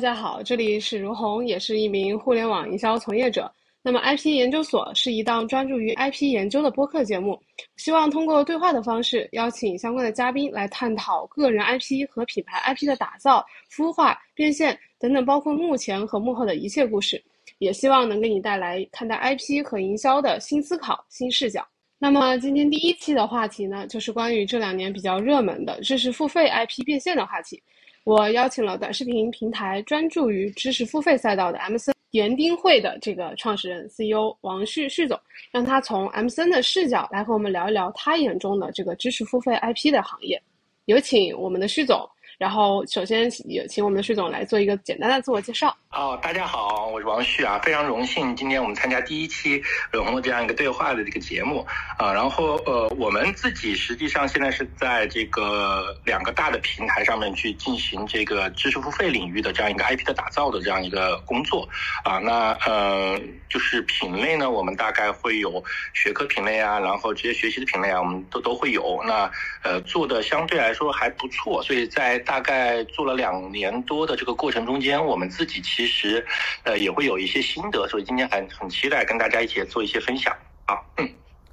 [0.00, 3.52] 大家好，这里是如虹，也是一名互联网营销从业者。
[3.82, 7.38] 那么，IP 研究所是一档专注于 IP 研究的播客节目，
[7.76, 17.22] 希望通过对话的方式，邀请相关的嘉宾来探讨个人 IP 和品牌 IP 的打造、孵化、变现等等，包括目前和幕后的一切故事。
[17.58, 21.62] 也希望能给你带来看待 IP 和营销的新思考、新视角。
[21.98, 27.62] 那么，今天第一期的话题呢，就是关于这两年比较热门的知识付费 IP 变现的话题。
[28.10, 35.16] 我邀请了短视频平台专注于知识付费赛道的 M C N 园丁会的这个创始人 C E O 王旭旭总，
[35.52, 40.42] 让他从 M C N 的视角来和我们聊一聊他眼中的这个知识付费 I P 的行业。
[40.86, 42.04] 有请我们的旭总。
[42.40, 45.76] 然后，首先也请我们的徐总来做一个简单的自我介绍。
[45.90, 51.66] 哦，大家好，我是王旭啊，非常荣幸今天我们参加第一期永恒的这样一个对话的这个节目
[51.98, 52.10] 啊。
[52.14, 61.68] 然后呃，我们自己实际上现在是在这个两个大的平台上面去进行这个知识付费领域的这样一个 IP 的打造的这样一个工作
[62.04, 62.16] 啊。
[62.18, 69.02] 那呃，就是品类呢，我们大概会有学科品类啊，然后职业学习的品类啊，我们都都会有。
[69.06, 69.30] 那
[69.62, 76.24] 呃，做的相对来说还不错，所以在大概做了两年多的这个过程中间，我们自己其实，
[76.62, 80.32] 呃，也会有一些心得，所以今天很很期待跟大家一起做一些分享。
[80.64, 81.10] 好，嗯。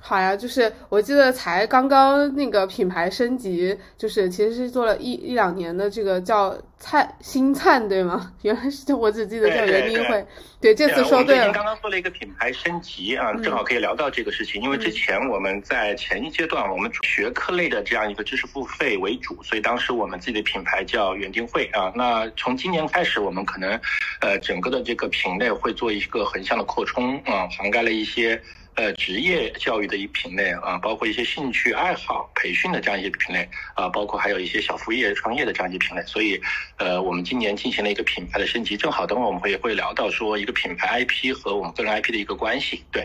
[0.07, 8.31] 好呀，就是我记得才刚刚那个品牌升级，就是其实是做了一一两年的这个叫灿新灿，对吗？
[8.41, 10.25] 原来是我只记得叫园丁会。
[10.61, 11.51] 对，这次说对了。
[11.51, 14.61] 刚刚做了一个品牌升级啊，正好可以聊到这个事情。
[14.61, 21.91] 因为之前我们在前一阶段，我们学科类的这样一个知识付费为主，所以当时我们自己的品牌叫园丁会啊。
[21.93, 23.77] 那从今年开始，我们可能
[24.21, 28.41] 呃整个的这个品类会做一个横向的扩充啊，涵盖了一些。
[28.77, 36.01] 呃，职业教育的一品类啊，包括一些兴趣爱好培训的这样一些品类啊，包括还有一些小副业创业的这样一些品类。
[36.03, 36.39] 所以，
[36.77, 43.03] 呃，我们今年进行了一个品牌的升级，正好等会我们会会聊到说一个品牌 IP 和我们个人 IP 的一个关系，对。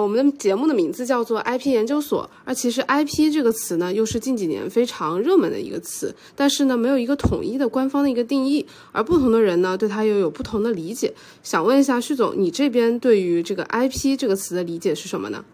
[0.00, 11.12] 我们的节目的名字叫做 IP 研究所，而其实 IP 这个词呢，又是近几年非常热门的一个词，但是呢，没有一个统一的官方的一个定义，而不同的人呢，对它又有不同的理解。
[11.42, 15.44] 想问一下徐总，你这边对于这个 IP 这个词的理解是什么呢？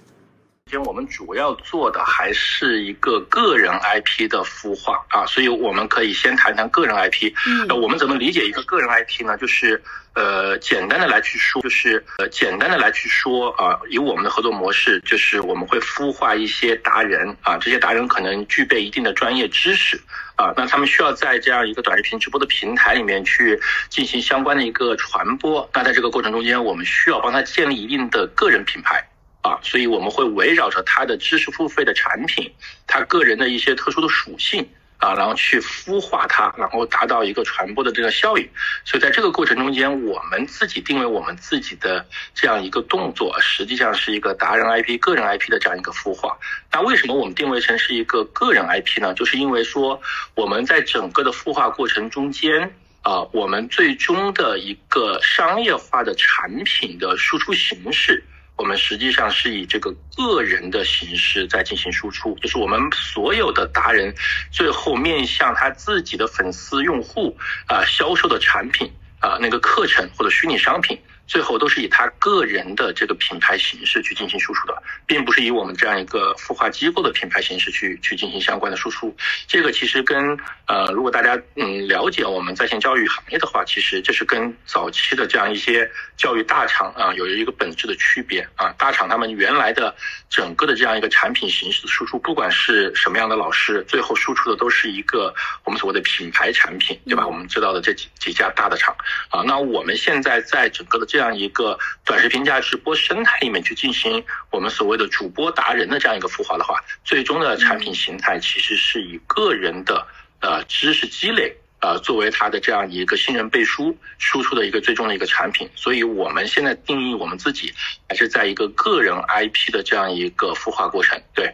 [0.80, 7.32] 我们主要做的还是一个个人 IP 的孵化啊，所以我们可以先谈谈个人 IP。
[7.46, 9.36] 嗯，我们怎么理解一个个人 IP 呢？
[9.36, 9.82] 就是。
[10.14, 19.98] 呃，简单的来去说，就是呃，简单的来去说啊，以我们的合作模式，就是我们会孵化一些达人啊，这些达人可能具备一定的专业知识
[20.36, 23.58] 啊，那他们需要在这样一个短视频直播的平台里面去
[23.88, 25.66] 进行相关的一个传播。
[25.72, 29.02] 那在这个过程中间，我们需要帮他建立一定的个人品牌
[29.42, 32.50] 啊，所以我们会围绕着他的知识付费的产品，
[32.86, 34.66] 他个人的一些特殊的属性。
[35.02, 38.48] 啊，然后去孵化它，然后达到一个传播的这个效应。
[38.84, 46.38] 所以在这个过程中间，我们自己定位我们自己的这样一个动作，实际上是一个达人 IP、个人 IP 的这样一个孵化。
[46.70, 49.12] 那为什么我们定位成是一个个人 IP 呢？
[49.14, 50.00] 就是因为说
[50.36, 52.72] 我们在整个的孵化过程中间，
[53.02, 58.22] 啊，我们最终的一个商业化的产品的输出形式。
[58.56, 64.14] 我们实际上是以这个个人的形式在进行输出，就是我们所有的达人，
[64.50, 67.36] 最后面向他自己的粉丝用户
[67.66, 71.00] 啊销售的产品啊那个课程或者虚拟商品。
[71.26, 79.14] 最后都是以他个人的这个品牌形式去进行输出的，并不是以我们这样一个孵化机构的品牌形式去去进行相关的输出。
[79.46, 88.68] 这个其实跟呃，如果大家嗯了解我们在线教育行业的话，其实这是跟早期的这样一些教育大厂啊有一个本质的区别啊。
[88.78, 89.94] 大厂他们原来的
[90.28, 95.34] 整个的这样一个产品形式的输出，不管是什么样的老师，最后输出的都是一个
[95.64, 97.26] 我们所谓的品牌产品，对吧？
[97.26, 98.94] 我们知道的这几几家大的厂
[99.30, 101.36] 啊，那我们现在在整个的这样。
[101.36, 110.06] 一个短视频加直播生态里面去进行我们所谓的主播达人的这样一个孵化的话，最终的产品形态其实是以个人的
[110.40, 115.68] 呃知识积累呃作为他的这样一个信任背书输出的一个最终的一个产品。
[115.74, 117.72] 所以我们现在定义我们自己
[118.08, 121.52] 还是在一个个人 IP 的这样一个孵化过程，对。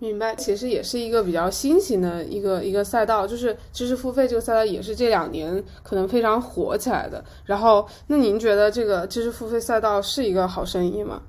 [0.00, 7.22] 明白，其实也是一个比较新型的一个一个赛道，就是知识付费这个赛道也是这两年可能非常火起来的。
[7.44, 11.20] 然后，那您觉得这个知识付费赛道是一个好生意吗？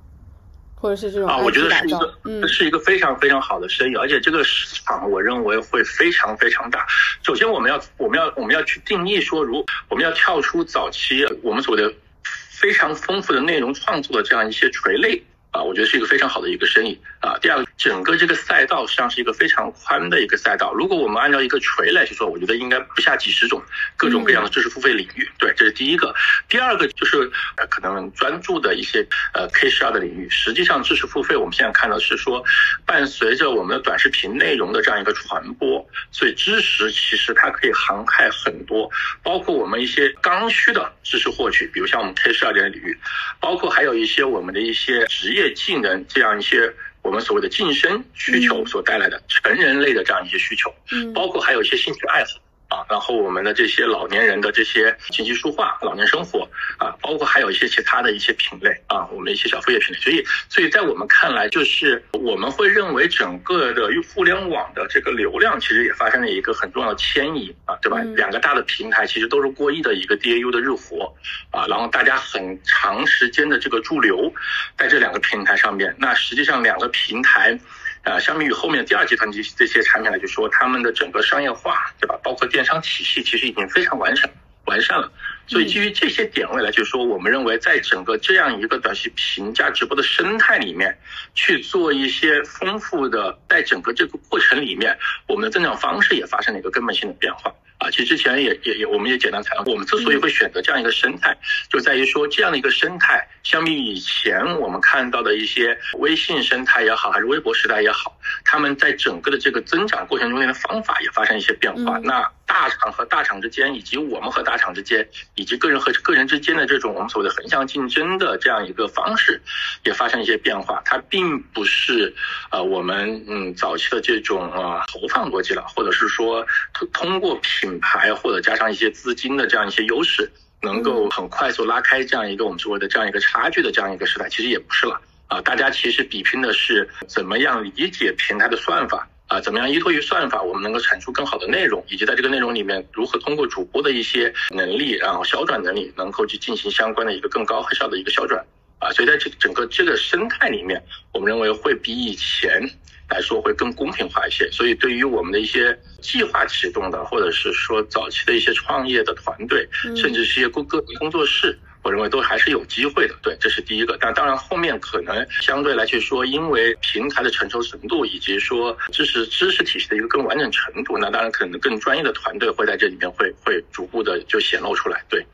[0.73, 1.37] 或者是这种啊？
[1.37, 6.87] 我觉得是一个，嗯，是一个非常非常好的生意，而且这个市场我认为会非常非常大。
[7.23, 11.93] 首先，我们要我们要我们要去定义说，如我们要跳出早期我们所谓的
[12.23, 15.21] 非常丰富的内容创作的这样一些垂类
[15.51, 17.37] 啊，我觉得是一个非常好的一个生意啊。
[17.41, 17.65] 第二个。
[17.81, 20.71] 整个这个赛道实际上是一个非常宽的一个赛道。
[20.71, 23.59] 如果我们按照一个锤来去做，我觉得应该不下几十种
[23.97, 25.27] 各种各样的知识付费领域。
[25.39, 26.13] 对，这是第一个。
[26.47, 27.17] 第二个就是
[27.57, 29.03] 呃，可能专注的一些
[29.33, 30.29] 呃 K 十二的领域。
[30.29, 32.43] 实际上，知识付费我们现在看到是说，
[32.85, 38.87] 伴随着我们的短视频内容的这样一个传播，所以知识其实它可以涵盖很多，
[39.23, 42.95] 包括我们一些刚需的知识获取，比如像我们 K 十二这领域，
[43.39, 46.71] 包括还有一些我们的一些职业技能这样一些。
[47.03, 52.39] 我们所谓的晋升需求所带来的成人类的这样一些需求，嗯，包括还有一些兴趣爱好。
[52.71, 56.47] 啊，然后我们的这些老年人的这些琴棋书画、老年生活
[56.77, 59.99] 啊，包括还有一些其他的一些品类啊，我们一些小副业品类。
[59.99, 67.99] 所以，所以在我们看来，就是我们会认为整个的互联网的这个流量其实也发生了一个很重要的迁移啊，对吧？
[68.15, 71.13] 两个大的平台其实都是过亿的一个 DAU 的日活
[71.51, 74.33] 啊，然后大家很长时间的这个驻留
[74.77, 77.59] 在这两个平台上面，那实际上两个平台。
[78.03, 82.19] 啊，相比于后面第二集团这这些产品来就说，他们的整个商业化，对吧？
[82.23, 84.29] 包括电商体系，其实已经非常完善
[84.65, 85.11] 完善了。
[85.47, 90.97] 所以基于这些点位来，就说我们认为，在整个这样一个短视频加直播的生态里面，
[91.35, 97.53] 去做一些丰富的，在整个这个过程里面，我们的增长方式也发生了一个根本性的变化。
[97.79, 99.73] 啊，其实之前也也也，我们也简单谈过。
[99.73, 101.35] 我们之所以会选择这样一个生态，
[101.67, 111.97] 就在于说这样的一个生态，相比以前我们看到的一些微信生态也好，还是微博时代也好，他们在整个的这个增长过程中间的方法也发生一些变化。
[111.99, 119.41] 那大厂和大厂之间，以及我们和大厂之间，以及个人和个人之间的这种我们所谓的横向竞争的这样一个方式，
[119.83, 120.81] 也发生一些变化。
[120.85, 122.13] 它并不是
[122.51, 127.39] 呃我们嗯早期的这种啊投放逻辑了，或者是说通通过。
[127.61, 130.31] 品牌或者加上一些资金的这样一些优势，
[130.61, 135.41] 能够很快速拉开这样一个我们所谓的这样一个差距的这样一个时代，其实也不是了啊！
[135.41, 148.45] 大家其实比拼的是怎么样理解平台的算法啊，怎么样依托于算法，我们能够产出更好的内容，以及在这个内容里面如何通过主播的一些能力，然后销转能力，能够去进行相关的一个更高效的一个销转
[148.79, 148.91] 啊！
[148.91, 152.69] 所以在这整个这个生态里面，我们认为会比以前。
[153.11, 163.15] 来说会更公平化一些，所以对于我们的一些计划启动的，或者是说早期的一些创业的团队，甚至是一些个个工作室，我认为都还是有机会的。
[163.21, 163.97] 对，这是第一个。
[163.99, 175.03] 但当然后面可能相对来去说，因为平台的成熟程度，以及说知识知识体系的一个更完整程度，那当然可能更专业的团队会在这里面会会逐步的就显露出来。
[175.09, 175.25] 对。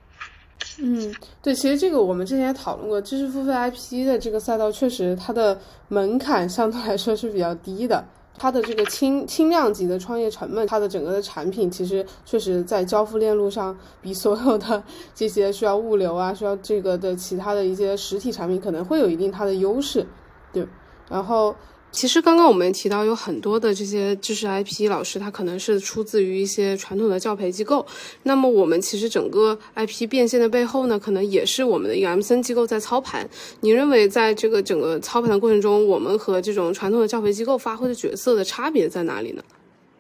[0.79, 8.03] 嗯，对，其实这个我们之前也讨论过，知识付费 IP 的这个赛道，确实它的门槛相对来说是比较低的，
[8.37, 14.83] 它的这个轻轻量级的创业成本，它的整个的产品其实确实在交付链路上，比所有的
[15.15, 20.05] 这些需要物流啊，需要这个的其他的一些实体产品，可能会有一定它的优势，
[20.53, 20.67] 对，
[21.09, 21.55] 然后。
[21.97, 27.83] 其实刚刚我们提到有很多的这些知识 IP 老师，他可能是出自于一些传统的教培机构。
[28.21, 33.27] 那么我们其实整个 IP 变现的背后呢，可能也是我们的一个 M 森机构在操盘。
[33.61, 39.41] 你认为在这个整个操盘的过程中，我们和这种传统的教培机构发挥的角色的差别在哪里呢？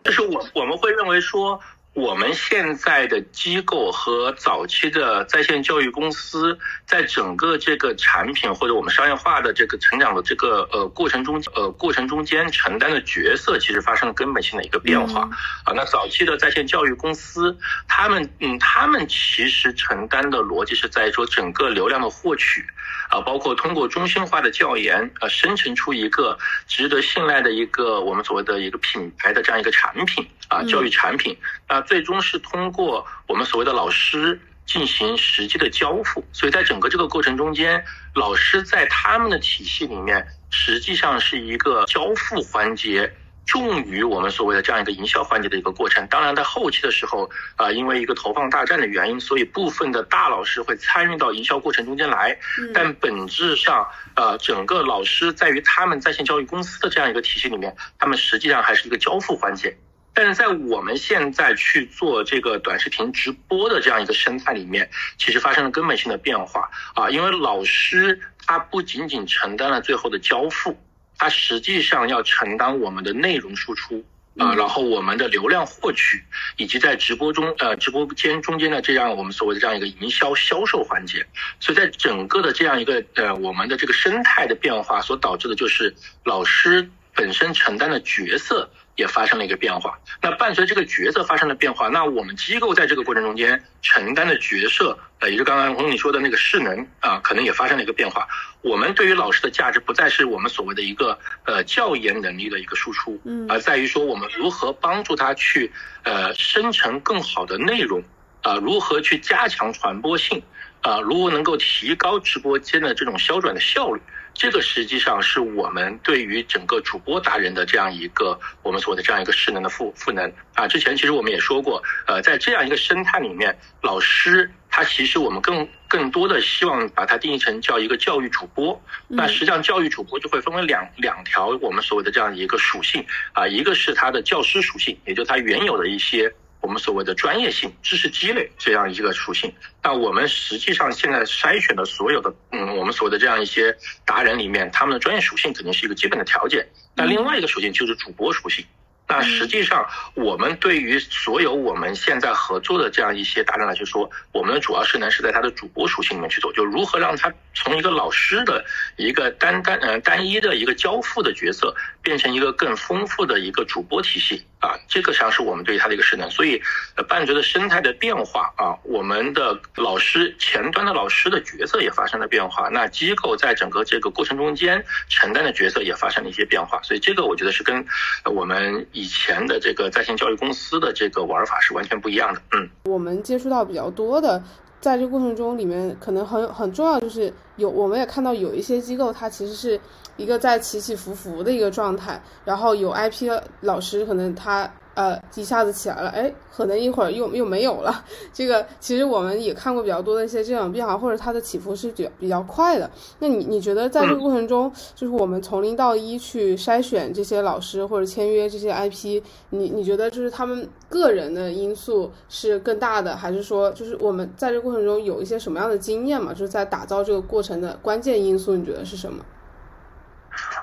[0.03, 1.59] 就是我我们会认为说。
[1.97, 6.55] 我们现在的机构和早期的在线教育公司，
[6.85, 15.21] 在整个这个产品或者我们商业化的这个成长的这个呃过程中，呃过程中间承担的角色，其实发生了根本性的一个变化
[15.63, 15.73] 啊。
[15.73, 17.57] 那早期的在线教育公司，
[17.87, 22.63] 他们嗯，他们其实承担的逻辑是在说整个流量的获取
[23.09, 26.37] 啊，包括通过中心化的教研呃，生成出一个
[26.67, 31.37] 值得信赖的一个我们所谓的一个品牌的这样一个产品啊，教育产品
[31.67, 31.81] 啊。
[31.81, 43.13] 最终是通过我们所谓的老师进行实际的交付，所以在整个这个过程中间，老师在他们的体系里面，实际上是一个交付环节
[43.47, 46.05] 重于我们所谓的这样一个营销环节的一个过程。
[46.07, 52.37] 当然，在后期的时候，啊，因为一个投放大战的原因，所以部分的大老师会参与到营销过程中间来。
[52.73, 59.75] 但本质上，呃，整个老师在于他们在线教育公司的这样一个体系里面，他们实际上还是一个交付环节。
[60.13, 64.89] 但是在我们现在去做这个短视频直播的这样一个生态里面，
[65.19, 67.07] 其实发生了根本性的变化啊！
[67.07, 70.75] 因为老师他不仅仅承担了最后的交付，
[71.17, 74.05] 他实际上要承担我们的内容输出
[74.37, 76.23] 啊，然后我们的流量获取，
[76.57, 81.25] 以及在直播中呃直播间中间的这样我们所谓的这样一个营销销售环节。
[81.59, 88.69] 所以在整个的这样一个呃我们的这个生态的变化所导致的就是老师本身承担的角色。
[88.97, 89.97] 也发生了一个变化。
[90.21, 98.27] 那伴随这个角色发生了变化，那我们机构在这个过程中间承担的角色，呃，也就刚刚红你说的那个势能啊，可能也发生了一个变化。
[98.61, 105.71] 我们对于老师的价值不再是我们所谓的一个呃教研能力的一个输出，嗯，而在于说我们如何帮助他去
[106.03, 108.03] 呃生成更好的内容，
[108.41, 110.41] 啊，如何去加强传播性，
[110.81, 114.01] 啊，如何能够提高直播间的这种销转的效率。
[114.37, 120.67] 这个实际上是我们对于整个主播达人的这样一个我们所谓的这样一个势能的赋赋能啊。
[120.67, 128.79] 之前其实我们也说过，呃，在这样一个生态里面，老师他其实我们更更多的希望把它定义成叫一个教育主播。
[129.07, 133.03] 那实际上教育主播就会分为两两条我们所谓的这样一个属性
[133.33, 136.31] 啊，一个是他的教师属性，也就是他原有的一些。
[136.61, 146.67] 我们所谓的专业性、知识积累这样一个属性，那我们实际上现在筛选的所有的，嗯，我们所谓的这样一些达人里面，他们的专业属性肯定是一个基本的条件。
[146.95, 148.65] 那另外一个属性就是主播属性。
[149.09, 158.65] 那实际上，我们对于所有我们现在合作的这样一些达人来说，我们的主要是能是在他的主播属性里面去做，就如何让他从一个老师的
[158.97, 166.29] 一个单单呃单一的一个交付的角色，变成一个更丰富的一个主播体系啊，这个实际上是我们对于他的一个势能。
[166.29, 166.61] 所以，
[166.95, 176.81] 呃，伴随着生态的变化啊，我们的老师前端的老师的角色也发生了变化，那机构在整个这个过程中间承担的角色也发生了一些变化。
[176.83, 177.85] 所以，这个我觉得是跟
[178.25, 178.85] 我们。
[178.93, 182.41] 以前的这个在线教育公司的这个玩法是完全不一样的。
[182.53, 184.43] 嗯，我们接触到比较多的，
[184.79, 189.79] 在这个过程中里面，可能很很重要就是有，我们也看到有一些机构，它其实是
[190.15, 193.29] 一个在起起伏伏的一个状态，然后有 IP
[193.61, 194.71] 老师可能他。
[194.97, 198.03] 呃，一下子起来了，哎，可能一会儿又又没有了。
[198.33, 202.89] 这个其实我们也看过比较多的一些这种变化，或者它的起伏是比比较快的。
[203.19, 216.33] 那你你觉得在这个过程中，就是我们从零到一去筛选这些老师或者签约这些 IP，你你觉得就是他们个人的因素是更大的，还是说就是我们在这个过程中有一些什么样的经验嘛？
[216.33, 219.23] 就是在打造这个过程的关键因素，你觉得是什么？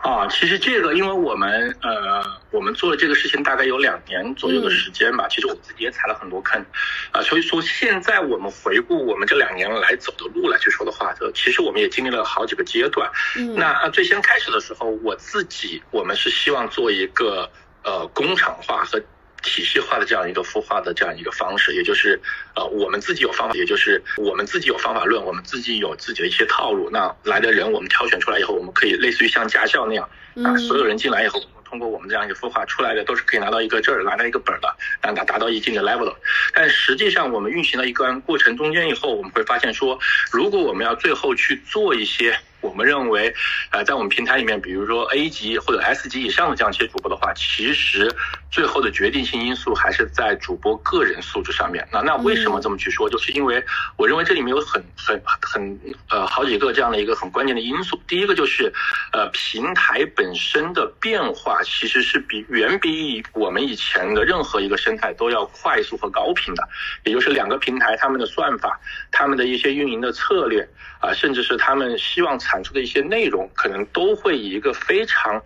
[0.03, 5.27] 啊，其实这个，因为我们呃，我们做了这个事情大概有两年左右的时间吧。
[5.29, 6.65] 其实我自己也踩了很多坑，
[7.11, 13.11] 啊，所以说现在我们回顾我们这两年来走的路来去说的话，就其实我们也经历了好几个阶段。
[13.37, 17.51] 嗯，那最先开始的时候，我自己我们是希望做一个
[17.83, 19.01] 呃工厂化和。
[19.45, 22.21] 体系化的这样一个孵化的这样一个方式，也就是，
[22.57, 26.89] 呃，我们自己有方法，也就是我们自己有方法论，我们自己有自己的一些套路。
[26.91, 30.09] 那来的人，我们挑选出来以后，我们可以类似于像驾校那样，
[30.43, 36.17] 啊，所有人进来以后，通过我们这样一个孵化出来的，都是可以拿到一个证儿，拿到一个本儿的，让他达到一定的 level 的。
[36.53, 39.99] 但实际上，我们运行了一段过程中间以后，我们会发现说，
[40.33, 42.37] 如果我们要最后去做一些。
[42.65, 43.33] 我们认为，
[43.71, 48.11] 呃，在我们平台里面，比如说 A 级或者 S 级以上的这样一些主播的话，其实
[48.51, 51.87] 最后的决定性因素还是在主播个人素质上面。
[51.93, 53.09] 那那为什么这么去说？
[53.11, 53.63] 就是因为
[53.99, 55.79] 我认为这里面有很很很
[56.09, 58.01] 呃好几个这样的一个很关键的因素。
[58.09, 58.73] 第一个就是，
[59.13, 66.67] 呃，平台本身的变化其实是比远比我们以前的任何一个生态都要快速和高频的。
[67.05, 68.81] 也就是两个平台他们的算法、
[69.11, 70.67] 他们的一些运营的策略
[71.01, 75.43] 啊，甚至是他们希望产产出的一些内容，可能都会以一个非常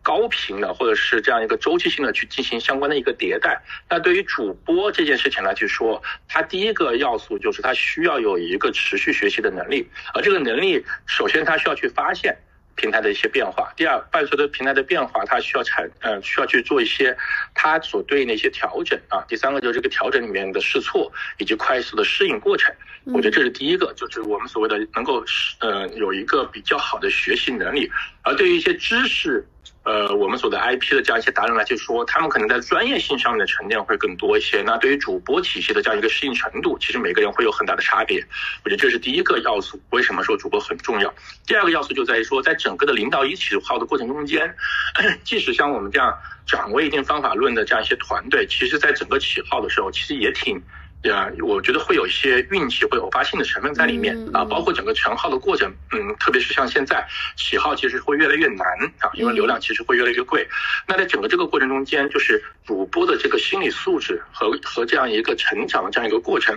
[0.00, 3.60] 高频的，或者是这样一个周期性的去进行相关的一个迭代。
[3.90, 12.36] 那对于主播这件事情来去说，它第一个要素就是它需要有一个持续学习的能力，而这个能力，首先它需要去发现。
[12.76, 17.16] 平台的一些变化，第二，伴随着平台的变化，它需要产，呃，需要去做一些
[17.54, 19.24] 它所对应的一些调整啊。
[19.28, 22.74] 第三个就是这个调整里面的试错以及快速的适应过程，
[23.06, 25.24] 我觉得这是第一个，就是我们所谓的能够，
[25.60, 27.90] 呃，有一个比较好的学习能力。
[28.22, 29.46] 而对于一些知识。
[29.84, 34.62] 呃，我们所的 IP 的这样一些达人来去说，他们可能在专业性上面的沉淀会更多一些。
[34.62, 38.24] 那对于主播体系的这样一个适应程度，其实每个人会有很大的差别。
[38.64, 39.80] 我觉得这是第一个要素。
[39.90, 41.12] 为什么说主播很重要？
[41.46, 44.54] 第二个要素就在于说，在整个的零到一起号的过程中间，
[45.24, 46.16] 即使像我们这样
[46.46, 50.62] 掌握一定方法论的这样一些团队，其实在整个起号的时候，其实也挺。
[51.02, 57.04] 对啊，我觉得会有一些运气会偶发性的成分在里面啊，包括整个成号的过程，嗯，特别是像现在
[57.36, 58.64] 起号其实会越来越难
[59.00, 60.48] 啊，因为流量其实会越来越贵。
[60.86, 66.56] 那在整个这个过程中间，就是主播的这个心理素质和和这样一个成长的这样一个过程，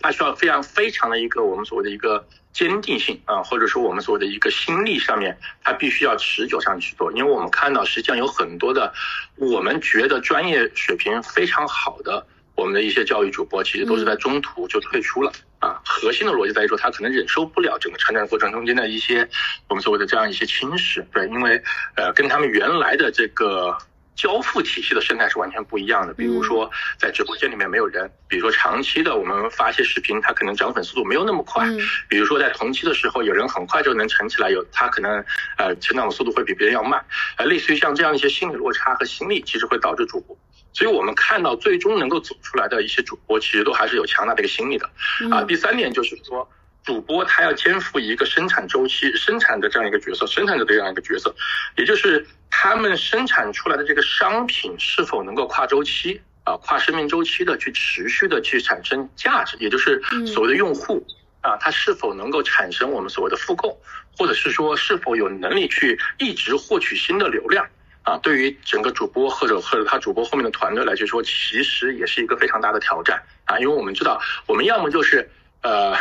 [0.00, 8.92] 它需要非常非常的一个我们所谓的一个坚定性啊，或者说我们所谓的一个心力上面，它必须要持久上去做，因为我们看到实际上有很多的
[9.36, 12.26] 我们觉得专业水平非常好的。
[12.56, 19.28] 我们的一些教育主播其实都是在中途就退出了啊，核心的逻辑在于说他可能忍受不了整个成长过程中间的一些
[19.68, 21.62] 我们所谓的这样一些侵蚀，对，因为
[21.96, 23.76] 呃跟他们原来的这个
[24.14, 26.14] 交付体系的生态是完全不一样的。
[26.14, 31.66] 比如说，在直播间里面没有人，比如说长期的我们发一些视频，他可能涨粉速度没有那么快。
[32.08, 35.24] 比如说在同期的时候，有人很快就能成起来，有他可能
[35.58, 37.04] 呃成长的速度会比别人要慢。
[37.36, 40.38] 呃，类似于像这样一些心理落差和心理，其实会导致主播。
[40.74, 44.90] 所以我们看到最终能够走出来的一些主播，其实都还是有强大的一个心理的。
[45.30, 46.46] 啊，第三点就是说。
[46.84, 51.34] 主播他要肩负一个生产周期、生产的这样一个角色，生产者的这样一个角色，
[51.78, 61.02] 也就是他们生产出来的这个商品是否能够跨周期啊、跨生命周期的去持续的去产生价值，也就是所谓的用户
[61.40, 63.80] 啊，他是否能够产生我们所谓的复购，
[64.18, 67.66] 或者是说是否有能力去一直获取新的流量
[68.04, 68.16] 啊？
[68.22, 75.28] 对于整个主播或者或者他主播后面的团队来说，其实也是一个非常大的挑战啊，因为我们知道，我们要么就是
[75.62, 75.96] 呃。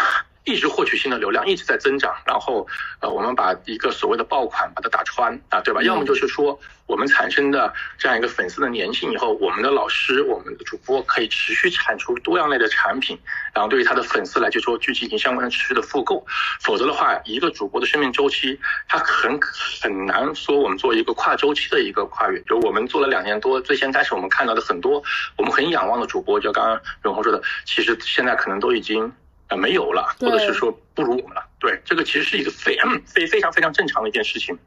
[0.45, 2.67] 一直获取新的流量，一直在增长，然后，
[2.99, 5.81] 呃，我们把一个所谓的爆款把它打穿啊，对吧？
[5.83, 13.17] 要么就是说，我们产生的这样一个粉丝的粘性以后，我们的老师、我们的主播可以持续产出多样类的产品，
[13.53, 16.25] 然后对于他的粉丝来就说去进行相关的持续的复购。
[16.61, 18.59] 否则的话，一个主播的生命周期，
[18.89, 19.39] 他很
[19.81, 22.41] 很难说我们做一个跨周期的一个跨越。
[22.41, 25.01] 就我们做了两年多，最先开始我们看到的很多
[25.37, 29.09] 我们很仰望的主播，就刚刚永红说的，其实现在可能都已经。
[29.55, 31.45] 没有了，或者是说不如我们了。
[31.59, 34.57] 对，这个其实是一个非非非常非常正常的一件事情。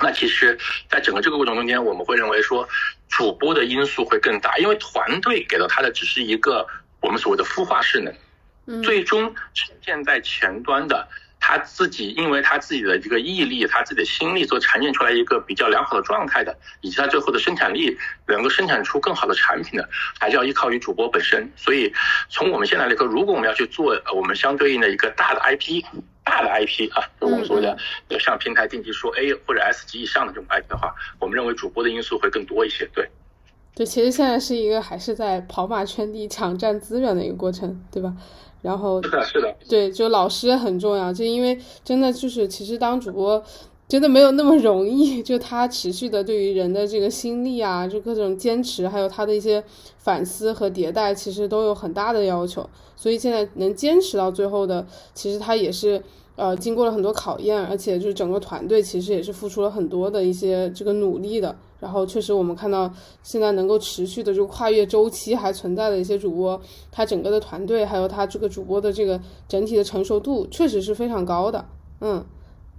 [0.00, 0.58] 那其实，
[0.88, 2.68] 在整个这个过程中间，我们会认为说，
[3.08, 6.66] 主播的因素会更大，因为团队给到他的只是一个
[7.00, 11.08] 我们所谓的孵化势能，最终呈现在前端的。
[11.44, 19.88] 他自己，因为他自己的这个毅力，他自己的心力，所产现出来一个比较良好的状态的，以及他最后的生产力，能够生产出更好的产品的，
[20.20, 21.50] 还是要依靠于主播本身。
[21.56, 21.92] 所以，
[22.30, 25.84] 从我们现在来说，如果我们要去做我们相对应的一个大的 IP，
[26.22, 27.76] 大的 IP 啊，就我们说的
[28.20, 32.88] 像平台定级说 A 或者 S 级以上的这种 IP 的话，我们认为主播的因素会更多一些。
[32.94, 33.10] 对，
[33.74, 38.14] 对，其实现在是一个还是在跑马圈地抢占资源的一个过程，对吧？
[38.62, 43.42] 然后是的，是的，对，就老师很重要，就因为真的就是，其实当主播
[43.86, 49.62] 真的没有那么容易，就他持续的对于人的这个心力啊，就各种坚持，还有他的一些
[49.98, 52.70] 反思和迭代，其实都有很大的要求。
[52.96, 56.02] 所以现在能坚持到最后的，其实他也是。
[56.34, 61.54] 呃，经过了很多考验，而且就是整个团队其实也是付出了很多的一些这个努力的。
[61.82, 62.88] 然后确实我们看到
[63.24, 66.60] 现在能够持续的就跨越周期还存在的一些主播，
[66.92, 71.64] 他整个的团队还有他这个主播的这个整体的成熟度确实是非常高的。
[72.00, 72.24] 嗯，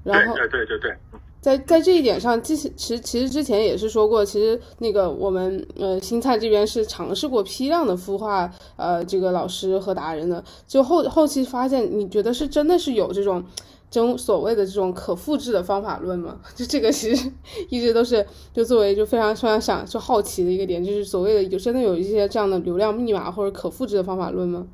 [0.03, 0.95] 然后对对对对。
[1.41, 13.43] 在在这一点上，其实其实其实之前也是说过，其实那个我们呃新菜这边是尝试过批量的孵化呃这个老师和达人的，就后后期发现，你觉得是真的是有这种，
[13.93, 16.39] 真所谓的这种可复制的方法论吗？
[16.55, 17.31] 就这个其实
[17.69, 24.65] 一直都是就作为就非常非常想就好奇的一个点，就是所谓的有真的有一些这样的流量密码或者可复制的方法论吗？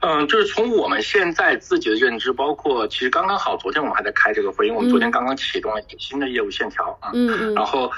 [0.00, 7.10] 嗯，就是从我们现在自己的认知，包括其实刚刚好，昨天我们还在开这个会，因为我们昨天刚刚启动了一个新的业务线条啊。
[7.12, 7.54] 嗯嗯。
[7.54, 7.90] 然后，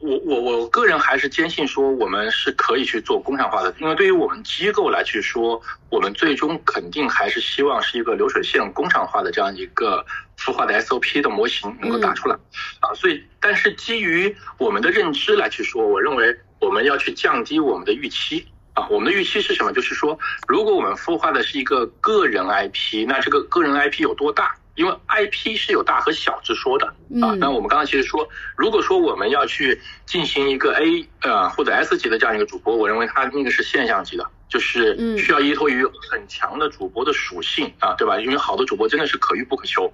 [0.00, 10.04] 我我我个人还是坚信说，我们是可以去做工厂化的，因为对于我们机构来去说，我们最终肯定还是希望是一个流水线工厂化的这样一个
[10.38, 12.36] 孵化的 SOP 的模型能够打出来
[12.80, 12.94] 啊。
[12.94, 18.46] 所以，但是基于我们的认知来去说，我认为我们要去降低我们的预期。
[18.74, 19.72] 啊，我们的预期是什么？
[19.72, 24.54] 就是说，如果我们孵化的是一个个人 IP，那这个个人 IP 有多大？
[24.78, 26.86] 因为 IP 是有大和小之说的
[27.20, 27.34] 啊。
[27.38, 38.20] 那我们刚刚其实说，如果说我们要去进行一个 A 呃或者 S 级的这样一个主播，我认为它那个是现象级的，就是需要依托于很强的主播的属性啊，对吧？
[38.20, 39.92] 因为好的主播真的是可遇不可求，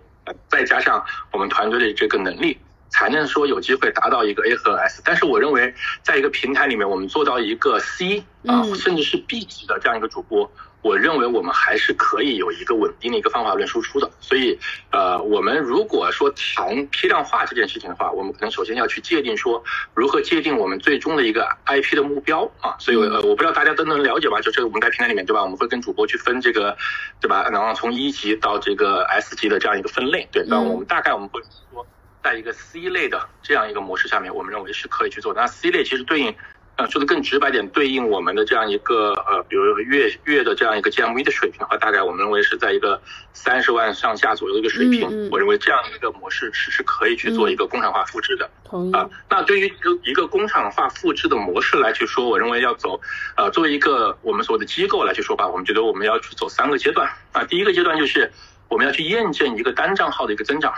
[0.48, 2.58] 再加上我们团队的这个能力。
[2.90, 10.48] 才能说有机会达到一个 A 和 S，但是我认为，在一个平台里面，我们做到一个 C 啊，甚至是 B 级的这样一个主播，
[10.84, 14.10] 我认为我们还是可以有一个稳定的一个方法论输出的。
[14.20, 14.58] 所以，
[14.90, 22.76] 呃，我们如果说谈批量化这件事情的话，我们可能首先要去界定说，如何界定我们最终的一个 IP 的目标啊。
[22.78, 24.38] 所以，呃，我不知道大家都能了解吧？
[24.42, 25.42] 就这个我们在平台里面，对吧？
[25.42, 26.76] 我们会跟主播去分这个，
[27.18, 27.48] 对吧？
[27.50, 30.44] 然后从一级到这个 S 级的这样一个分类，对。
[30.46, 31.40] 那我们大概我们会
[31.72, 31.86] 说。
[32.22, 35.34] 在一个 C 类的这样一个模式下面，我们认为是可以去做。
[35.34, 36.34] 那 C 类其实对应，
[36.76, 43.00] 呃，说的更直白点，对应我们的这样一个呃，比如月月的这样一个 GMV 的水平的话，大概我们认为是在一个
[43.32, 45.30] 三十万上下左右的一个水平。
[45.30, 48.50] 我认为这样一个模式是是可以去做一个工厂化复制的。
[48.92, 53.00] 啊，那对于一个工厂化复制的模式来去说，我认为要走，
[53.36, 57.08] 呃，作为一个我们所谓的机构来去说吧，我们觉得我们要去走三个阶段。
[57.30, 58.32] 啊，第一个阶段就是
[58.68, 60.74] 我们要去验证一个单账号的一个增长。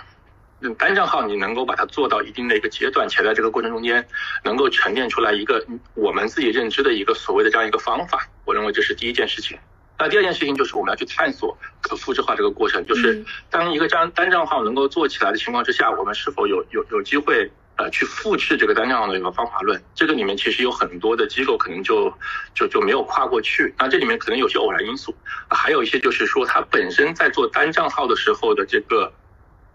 [0.78, 4.06] 单账号你能够把它做到一定的一个阶段，且在这个过程中间
[4.42, 5.64] 能够沉淀出来一个
[5.94, 9.58] 我们自己认知的一个所谓的这样一个方法，我认为这是第一件事情。
[9.98, 19.82] 那第二件事情就是我们要去探索可复制化这个过程，就是当一个账单账号能够做起来的情况之下，我们是否有有有机会呃去复制这个单账号的一个方法论？
[19.94, 22.12] 这个里面其实有很多的机构可能就
[22.54, 23.74] 就就没有跨过去。
[23.78, 25.14] 那这里面可能有些偶然因素，
[25.48, 29.10] 还有一些就是说它本身在做单账号的时候的这个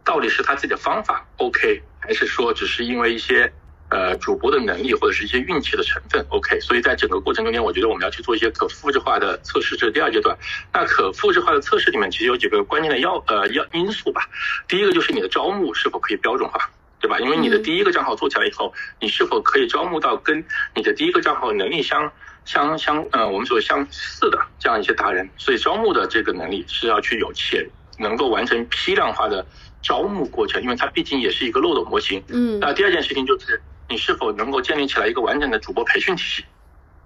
[0.03, 3.51] 到底是他自己的方法 OK，还是说只是因为一些。
[3.93, 10.33] 呃，主播的能力或者是一些运气的成分，OK，所以在整个过程中间，我觉得我们要去做一些可复制化的测试，这是第二阶段。
[10.71, 14.21] 那可复制化的测试里面，其实有几个关键的要呃要因素吧。
[14.65, 16.69] 第一个就是你的招募是否可以标准化，
[17.01, 17.19] 对吧？
[17.19, 20.41] 因为你的第一个账号做起来以后，你是否可以招募到跟
[20.73, 22.13] 你的第一个账号能力相
[22.45, 25.29] 相相呃我们说相似的这样一些达人？
[25.37, 29.45] 所以招募的这个能力是要去有且能够完成批量化的
[29.81, 32.23] 招募过程，因为它毕竟也是一个漏斗模型。
[32.27, 32.59] 嗯。
[32.59, 33.61] 那第二件事情就是。
[33.89, 36.45] 你是否能够建立起来一个完整的主播培训体系？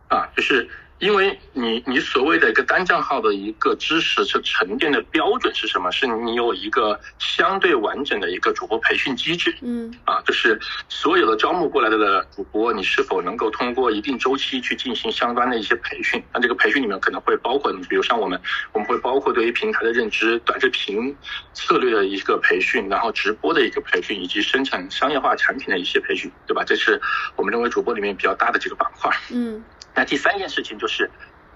[0.07, 0.69] 啊，就是。
[0.99, 5.91] 因为你你所谓的一个单账号的一个知识是沉淀的标准是什么？
[5.91, 16.23] 是你有一个相对完整的一个主播培训机制，嗯，啊，就是所有的招募过来的主播，你是否能够通过一定周期去进行相关的一些培训？
[16.34, 18.39] 那这个培训里面可能会包括，你比如像我们，
[18.71, 21.15] 我们会包括对于平台的认知、短视频
[21.53, 26.63] 策略的一个培训，然后直播的一个培训，以及生产商业化产品的一些培训，对吧？
[26.65, 27.01] 这是
[27.36, 29.62] 我们认为主播里面比较大的几个板块，嗯。
[29.95, 31.10] 那第三件事情就是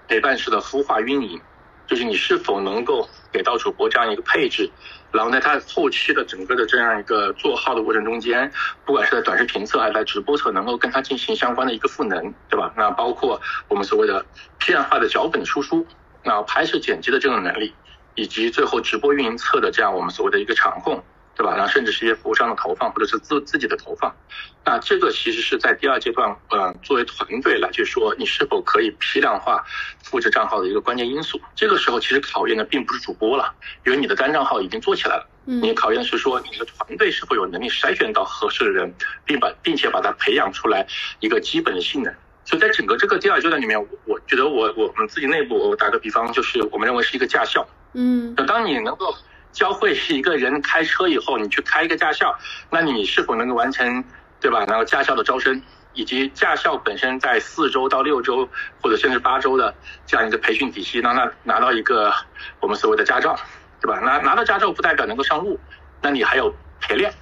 [0.08, 1.40] 陪伴式的孵化运营，
[1.86, 4.70] 就是你是否能够给到主播这样一个配置，
[5.12, 8.50] 然后在他后期的整个的这样一个做号的过程中间，
[8.84, 12.72] 不管是在短视频侧还是在直播侧，能够跟他进行相关的一个赋能，对吧？
[12.76, 14.24] 那包括我们所谓的
[14.58, 15.86] 批量化的脚本输出，
[16.24, 17.74] 那拍摄剪辑的这种能力，
[18.14, 21.04] 以及最后直播运营侧的这样我们所谓的一个场控。
[21.40, 21.56] 对吧？
[21.56, 24.14] 然后甚至是一些服务商的投放，或者是自自己的投放，
[24.62, 29.64] 那这个其实是在第二阶段，嗯，作为团队来去说，你是否可以批量化
[30.02, 31.40] 复制账号的一个关键因素。
[31.56, 33.54] 这个时候其实考验的并不是主播了，
[33.86, 38.92] 因为你的单账号已经做起来了，你考验的是说你的团队是否有能力筛选到合适的人，
[39.24, 40.86] 并把并且把它培养出来
[41.20, 42.14] 一个基本的性能。
[42.44, 49.16] 所以在整个这个第二阶段里面，我觉得我我们自己内部，我打个比方，就是我们认为是一个驾校，嗯，那当你能够。
[49.52, 52.38] 教会一个人开车以后，你去开一个驾校，
[52.70, 54.04] 那你是否能够完成，
[54.40, 54.64] 对吧？
[54.66, 55.60] 然后驾校的招生，
[55.92, 58.48] 以及驾校本身在四周到六周，
[58.80, 59.74] 或者甚至八周的
[60.06, 62.12] 这样一个培训体系，让他拿到一个
[62.60, 63.36] 我们所谓的驾照，
[63.80, 63.98] 对吧？
[63.98, 65.58] 拿拿到驾照不代表能够上路，
[66.00, 67.12] 那你还有陪练，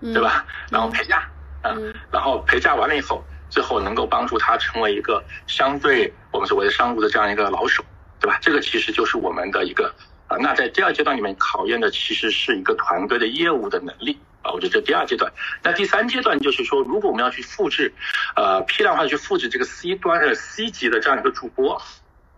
[0.00, 0.44] 对吧？
[0.70, 1.28] 然后陪驾，
[1.62, 7.84] 嗯，然后陪驾完了以后，最后能够帮助他成为一个相对我们所谓的商务的这样一个老手，
[8.18, 8.38] 对吧？
[8.42, 9.94] 这个其实就是我们的一个。
[10.28, 15.32] 啊，那在第二阶段里面考验的其实是一个团队的业务的能力啊，我觉得这第二阶段。
[15.62, 17.92] 那第三阶段就是说，如果我们要去复制，
[18.34, 21.80] 呃，批量化去复制这个 C 端的 C 级的这样一个主播，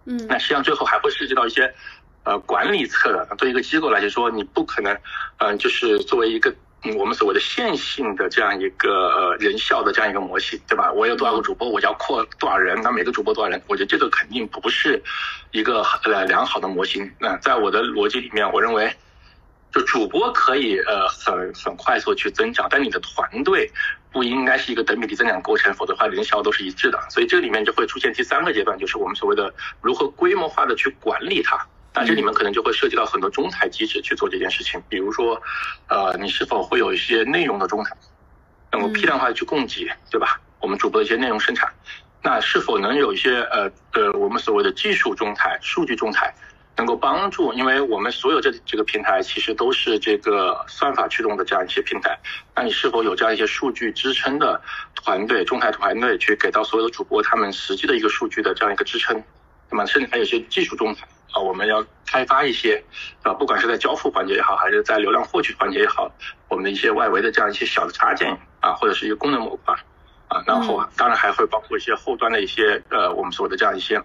[0.05, 1.75] 嗯，那实际上最后还会涉及到一些，
[2.25, 3.27] 呃，管理侧的。
[3.37, 4.99] 对一个机构来说，你不可能，
[5.39, 6.55] 嗯，就是作为一个。
[6.85, 10.93] 嗯，我们所谓的线性的这样一个人效的这样一个模型，对吧？
[10.93, 13.61] 我有多少个主播，我要扩多少人，那每个主播多少人？
[13.67, 15.03] 我觉得这个肯定不是
[15.51, 17.11] 一个呃良好的模型。
[17.19, 18.95] 那在我的逻辑里面，我认为，
[19.73, 23.69] 就主播可以呃很很快速去增长，但你的团队
[24.13, 26.99] 不应该是一个等比例增长过程，否则的话人效都是一致的。
[27.11, 31.59] 所以这里面就会出现第三个阶段，就是我们所谓的如何规模化的去管理它。
[31.99, 35.43] 那这里面可能就会涉及到很多中台机制去做这件事情，比如说，
[35.89, 37.91] 呃，你是否会有一些内容的中台，
[38.71, 40.41] 能够批量化的去供给，对吧？
[40.61, 41.69] 我们主播的一些内容生产，
[42.23, 46.33] 那是否能有一些呃呃我们所谓的技术中台、数据中台，
[46.77, 47.53] 能够帮助？
[47.53, 52.17] 因为我们所有这这个平台其实都是这个算法驱动的这样一些平台，
[52.55, 54.63] 那你是否有这样一些数据支撑的
[54.95, 59.21] 团队、中台团队去给到所有的主播他们实际的一个数据的这样一个支撑？
[59.69, 61.05] 那么甚至还有一些技术中台。
[61.33, 62.83] 啊，我们要开发一些，
[63.23, 66.11] 啊，不管是在交付环节也好，还是在流量获取环节也好，
[66.49, 69.75] 我们的一些外围的这样一些小的插件啊，或者是一个功能模块
[70.29, 74.03] 啊，然后当然还会包括一些后端的一些呃，我们说的这样一些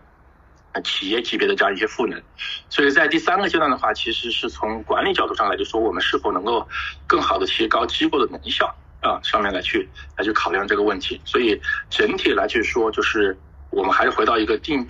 [0.84, 2.22] 企业级别的这样一些赋能。
[2.70, 6.68] 所以在第三个阶段的话，其实是从管理角度上来就说，我们是否能够
[7.08, 11.22] 更好的提高机构的能效啊，上面来去来去考量这个问题。
[11.24, 13.38] 所以整体来去说，就是
[13.70, 14.86] 我们还是回到一个定。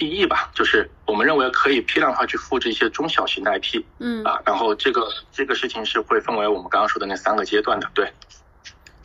[0.00, 8.10] 第一吧，就是我们认为可以批量化去复制一些中小型的 IP，嗯啊，然后这个这个事情是会分为我们刚刚说的那三个阶段的，对。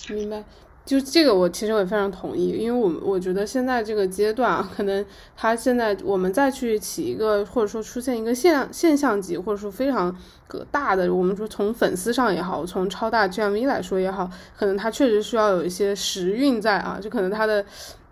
[0.07, 0.41] 明白。
[0.85, 5.05] 就这个，我其实我也非常同意，因为我我觉得现在这个阶段啊，可能
[5.35, 10.15] 他现在我们再去起一个，或者说出现一个现现象级，或者说非常
[10.47, 17.65] 个大的，我们说从粉丝上也好，从超大 GMV 来说也好，可能它确实需要有一些时运在啊，就可能它的。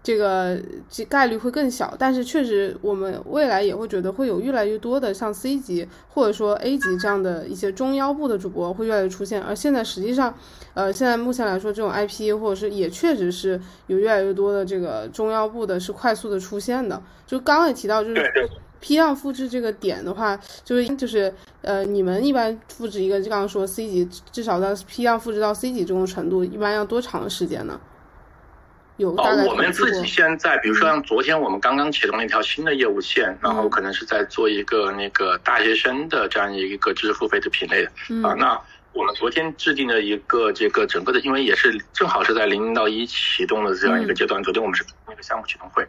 [0.03, 10.35] 这个这概率会更小，但是确实我们未来也会觉得会有越来越多的像 C 级或者说 A 级这样的一些中腰部的主播会越来越出现，而现在实际上，
[10.73, 17.01] 呃，现在目前来说这种 IP 或者是也确实是有越来越多的这个中腰部的是快速的出现的。
[17.25, 18.49] 就刚刚也提到，就是
[18.81, 27.79] 批量复制这个点的话，就是就是呃，你们一般复制一个，就刚刚说 C 级，至少到批量复制到 C 级这种程度，一般要多长时间呢？
[28.97, 37.89] 哦，我们自己现在，比如说像昨天我们刚刚启动了一条新的业务线，然后可能是在做一个那个大学生的这样一个知识付费的品类的
[38.27, 38.35] 啊。
[38.37, 38.59] 那
[38.93, 45.83] 我们昨天制定的一个这个整个的，因为也是正好是在零到一启动的这样一个阶段，昨天我们是那个项目启动会。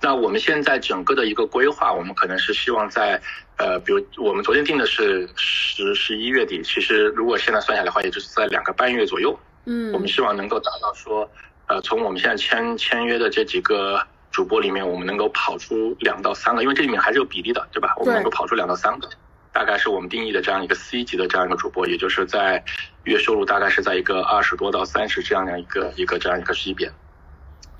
[0.00, 3.20] 那我们现在整个的一个规划，我们可能是希望在
[3.58, 9.38] 呃，比如我们昨天定的是十十一月底，其实如果现在算下来的话，也就是在两个半月左右。
[9.66, 11.30] 嗯，我们希望能够达到说。
[11.68, 14.00] 呃，从我们现在签签约的这几个
[14.30, 17.94] 主播里面，我们能够跑出两到三个，因为这里面还是有比例的，对吧？
[17.96, 19.08] 我们能够跑出两到三个，
[19.52, 22.62] 大概是我们定义的这样一个 C 级的这样一个主播，也就是在
[23.04, 26.90] 月收入大概是在一个二十多到三十这样的一个一个这样一个级别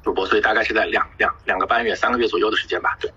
[0.03, 2.97] 主播，所以大概是在两两两个半月、三个月左右的时间吧。
[3.01, 3.13] 对，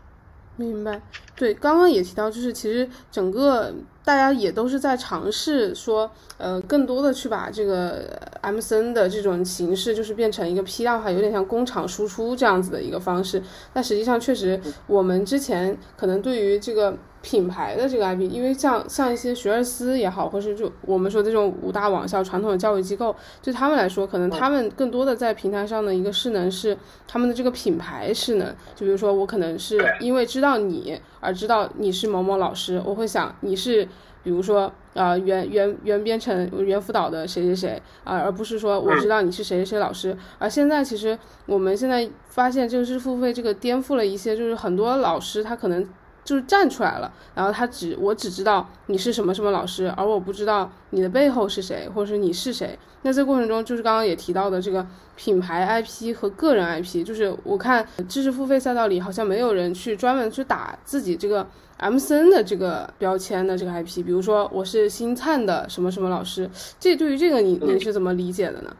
[0.59, 1.01] 明白。
[1.35, 3.73] 对，刚刚也提到，就是其实整个。
[4.05, 13.43] 大家也都是在尝试说，呃，更多的去把这个 M C N 的这种形式，就是变成一个批量化，有点像工厂输出这样子的一个方式。
[13.71, 26.77] 但实际上，确实我们之前可能对于这个品牌的这个 IP，因为像像一些学而思也好，或是就我们说这种五大网校传统的教育机构，对他们来说，可能他们更多的在平台上的一个势能是
[27.07, 28.47] 他们的这个品牌势能。
[28.75, 30.99] 就比如说，我可能是 因为知道你。
[31.21, 33.85] 而知道你是某某老师，我会想你是，
[34.23, 40.17] 比如说啊原原原编程原辅导的谁谁谁啊，而不是说我知道你是谁谁谁老师。
[40.37, 45.85] 而现在其实我们现在发现这个支付费这个颠覆了一些，就是很多老师他可能。
[46.23, 52.77] 就是站出来了，然后他只我只知道你是什么什么老师，而我不知道你的背后是谁，或者是你是谁。
[53.01, 61.47] 那这过程中，就是刚刚也提到的这个品牌 IP 和个人 IP，就是我看知识付费赛道里好像没有人去专门去打自己这个
[61.79, 68.75] MCN 的这个标签的这个 IP，比如说我是星灿的什么什么老师，这对于这个你你是怎么理解的呢？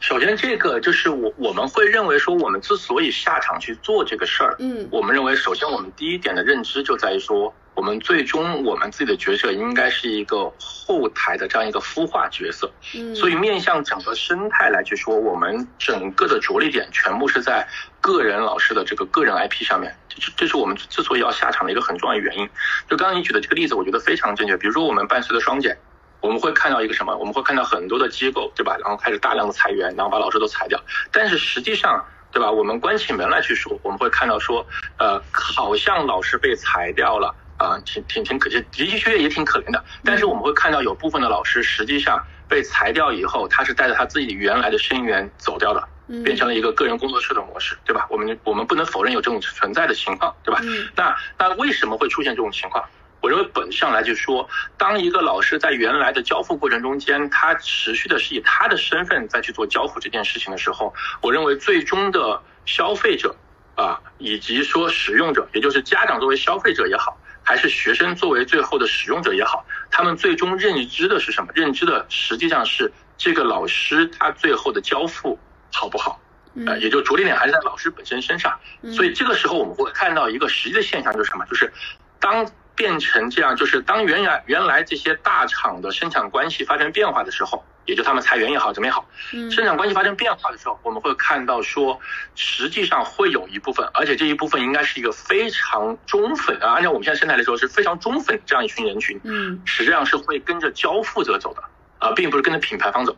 [0.00, 17.66] 首先，这个就是我我们会认为说，我们之所以下场去做这个事儿，嗯，我们认为首先我们第一点的认知就在于说，我们最终我们自己的角色应该是一个后台的这样一个孵化角色，嗯，所以面向整个生态来去说，我们整个的着力点全部是在
[18.00, 22.48] 个人老师的这个个人 IP 上面，这这是我们之所以要下场的一个很重要的原因。
[22.88, 24.56] 就刚刚你举的这个例子，我觉得非常正确。
[24.56, 25.76] 比如说我们伴随着双减。
[26.20, 27.16] 我们会看到一个什么？
[27.16, 28.76] 我们会看到很多的机构，对吧？
[28.80, 30.82] 然后开始大量的裁员，然后把老师都裁掉。
[31.12, 32.50] 但是实际上，对吧？
[32.50, 34.66] 我们关起门来去说，我们会看到说，
[34.98, 39.84] 呃，好像老师被裁掉了啊，挺挺挺可惜，的的确确也挺可怜的。
[40.04, 45.88] 但是我们会看到有部分的老师实际上被裁掉以后，他是带着他自己原来的生源走掉的，
[46.24, 48.06] 变成了一个个人工作室的模式，对吧？
[48.10, 50.60] 我们我们不能否认有这种存在的情况，对吧？
[50.96, 52.84] 那那为什么会出现这种情况？
[53.20, 63.34] 我认为本质上来就说，当一个老师在原来的交付过程中间，他持续的是以他的身份再去做交付这件事情的时候，我认为最终的消费者
[63.74, 71.50] 啊，以及说使用者，也就是家长作为消费者也好，还是学生作为最后的使用者也好，他们最终认知的是什么？
[71.54, 75.36] 认知的实际上是这个老师他最后的交付
[75.72, 76.20] 好不好？
[76.66, 78.58] 呃，也就着力点还是在老师本身身上。
[78.92, 81.44] 所以这个时候我们会看到一个实际的现象，就是什么？
[81.46, 81.72] 就是
[82.20, 82.48] 当。
[82.78, 89.04] 变成这样，就是当原来原来这些大厂的生产关系发生变化的时候，也就他们裁员也好，怎么也好，
[89.50, 91.98] 生产关系发生变化的时候，我们会看到说，
[92.36, 101.62] 实际上会有一部分，而且这一部分应该是一个非常忠粉啊，按照我们现在生态来说是非常忠粉这样一群人群，嗯，实际上是会跟着交付者走的
[101.98, 103.16] 啊，并不是跟着品牌方走，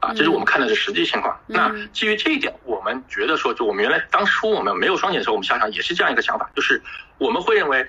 [0.00, 1.40] 啊，这是我们看到的实际情况。
[1.46, 6.82] 那基于这一点，我们觉得说，就我们原来当初我们没有双减的时候，我们下场也是这样一个想法，就是
[7.16, 7.88] 我们会认为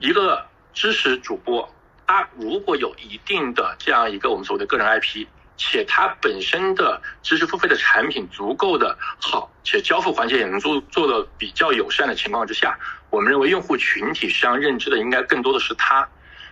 [0.00, 0.44] 一个。
[0.76, 1.66] 知识主播，
[2.06, 16.06] 他如果有一定的这样一个我们所谓的个人 IP，且他本身的知识付费的产品足够的好，且交付环节也能做做的比较友善的情况之下，我们认为用户群体实际上认知的应该更多的是他。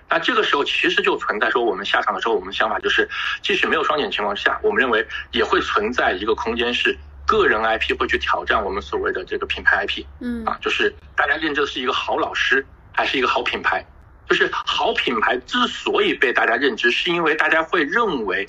[0.08, 3.06] 那这个时候其实就存在说，我们下场的时候，我们想法就是，
[3.42, 10.02] 即使没有双减情况下，我们认为也会存在一个空间是个人 IP 会去挑战我们所谓的这个品牌 IP。
[10.20, 13.84] 嗯，啊，就是大家认知的是一个好老师还是一个好品牌？
[14.28, 18.48] 就是好品牌之所以被大家认知，是因为大家会认为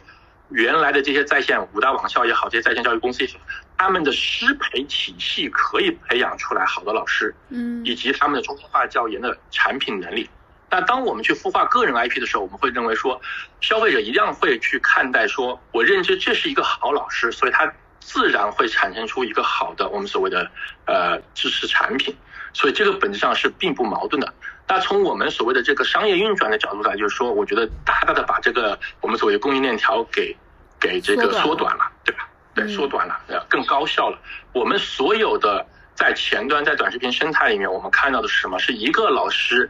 [0.49, 3.39] 原来的这些在线五大网校也好，这些在线教育公司也好，
[3.77, 10.29] 他们的师培体系可以培养出来好的老师，嗯，以及他们的中心化教研的产品能力。
[10.69, 13.21] 那当我们去孵化个人 IP 的时候，我们会认为说，
[13.61, 20.49] 消费者一样会去看待说，我认知这是一个好老师，所以他自然会产生出一个好的我们所谓的
[20.85, 22.15] 呃知识产品，
[22.53, 24.33] 所以这个本质上是并不矛盾的。
[24.67, 30.35] 那从我们所谓的这个商业运转的角度来，就是说，我觉得大大的把这个我们所谓的供应链条给
[30.79, 32.27] 给这个缩短了，对吧？
[32.53, 34.17] 对，缩短了，呃，更高效了。
[34.53, 38.57] 我们所有的在前端在短视频生态里面，我们看到的是什么？
[38.59, 39.69] 是一个老师。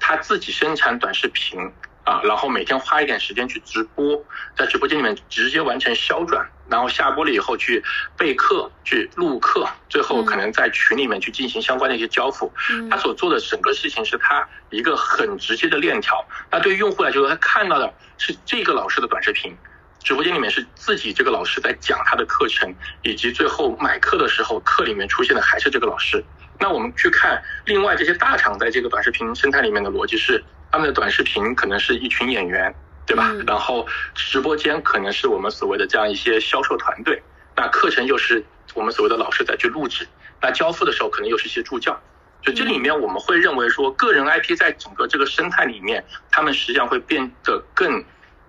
[0.00, 1.58] 他自己生产短视频
[2.08, 4.24] 啊，然后每天花一点时间去直播，
[4.56, 7.84] 在直播间里面直接完成销转，然后下播了以后去
[8.16, 12.50] 备课、去录课，最后可能在群里面去进行相关的一些交付。
[12.90, 16.26] 他所做的整个事情是他一个很直接的链条。
[16.50, 19.54] 那对于用户来说，他看到的是这个老师的短视频，
[20.02, 26.24] 直播间里面是自己这个老师在讲他的课程，以及最后买课的时候，课里面出现的还是这个老师。
[26.58, 32.74] 那我们去看另外这些大厂在这个短视频生态里面的逻辑是，他们的短视频可能是一群演员，
[33.06, 33.32] 对吧？
[33.46, 37.22] 然后直播间可能是我们所谓的这样一些销售团队，
[37.56, 40.06] 那课程又是我们所谓的老师在去录制，
[40.40, 41.98] 那交付的时候可能又是一些助教，
[42.42, 48.04] 就这里面我们会认为说，个人 IP 在整个这个生态里面，他们实际上会变得更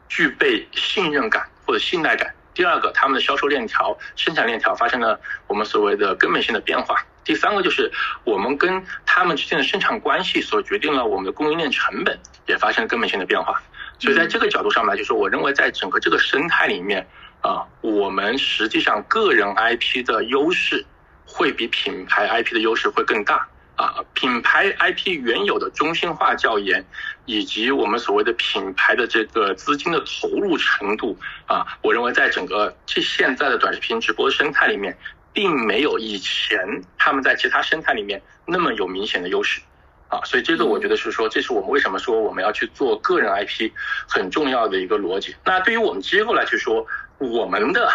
[0.08, 2.34] 具备信任感或者信赖感。
[2.54, 7.02] 第二个，他们的销售链条、生产链条发生了我们所谓的根本性的变化。
[7.30, 7.92] 第三个就是
[8.24, 13.62] 我们跟他们之间的生产关系所决定了我们的供应链成本也发生了根本性的变化。
[14.00, 17.06] 所以在这个角度上来，就是我认为在整个这个生态里面
[17.42, 20.84] 啊，我们实际上个人 IP 的优势
[21.24, 23.48] 会比品牌 IP 的优势会更大。
[23.76, 26.84] 啊，品牌 IP 原有的中心化教研，
[27.26, 34.98] 以及我们所谓的品牌的这个资金的投入程度啊，我认为在整个这现在的短视频直播生态里面，
[35.40, 36.60] 并没有以前
[36.98, 39.62] 他们在其他生态里面那么有明显的优势
[40.10, 43.72] 啊，所以这个我觉得是说，这是我们为什么说我们要去做个人 IP
[44.06, 45.34] 很重要的一个逻辑。
[45.46, 46.86] 那对于我们机构来去说，
[47.20, 47.90] 我们的。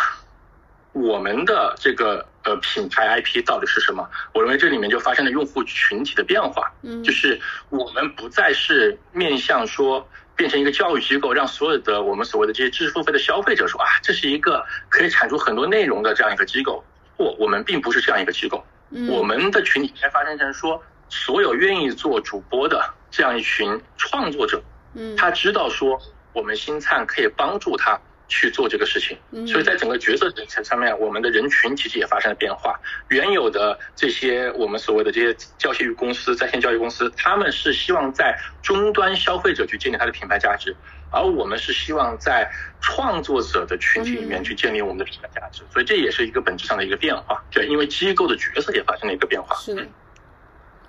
[0.95, 4.09] 我们的这个呃品牌 IP 到底是什么？
[4.33, 16.85] 我认为这里面就发生了用户群体的变化，嗯，就是我们不再是面向说变成一个教育机构，让所有的我们所谓的这些知识付费的消费者说啊，这是一个可以产出很多内容的这样一个机构。
[17.16, 18.64] 不，我们并不是这样一个机构，
[19.09, 24.62] 我们的群体先发生成说，所有愿意做主播的这样一群创作者，
[24.94, 26.00] 嗯，他知道说
[26.33, 28.00] 我们星灿可以帮助他。
[28.27, 32.81] 去做这个事情，所以在整个角色层上面，我们的人群其实也发生了变化。
[33.11, 40.74] 原有的这些我们所谓的这些教育公司、在线教育公司，他们是希望在终端消费者去建立它的品牌价值，
[41.14, 42.50] 而我们是希望在
[42.81, 45.62] 创作者的群体里面去建立我们的品牌价值。
[45.72, 47.42] 所以这也是一个本质上的一个变化。
[47.50, 49.55] 对，因为机构的角色也发生了一个变化。
[49.57, 49.87] 是的，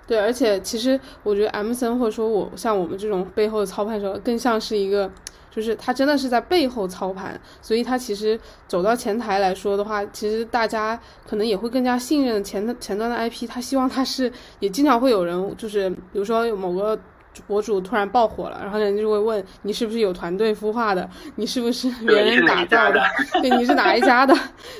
[0.06, 5.10] 对，而且其实我觉得 M 森或者说我像我们这种背后的操盘手，更像是一个。
[5.48, 13.48] 就是他真的是在背后操盘，所以他其实走到前台来说的话，其实大家可能也会更加信任前前端的 IP。
[13.48, 16.98] 他希望他是，也经常会有人，就是比如说某个。
[17.46, 23.00] 博主突然爆火了，然后人就会问你是不是有团队孵化的，你是不是别人打造的？
[23.42, 24.34] 对，你是哪一家的？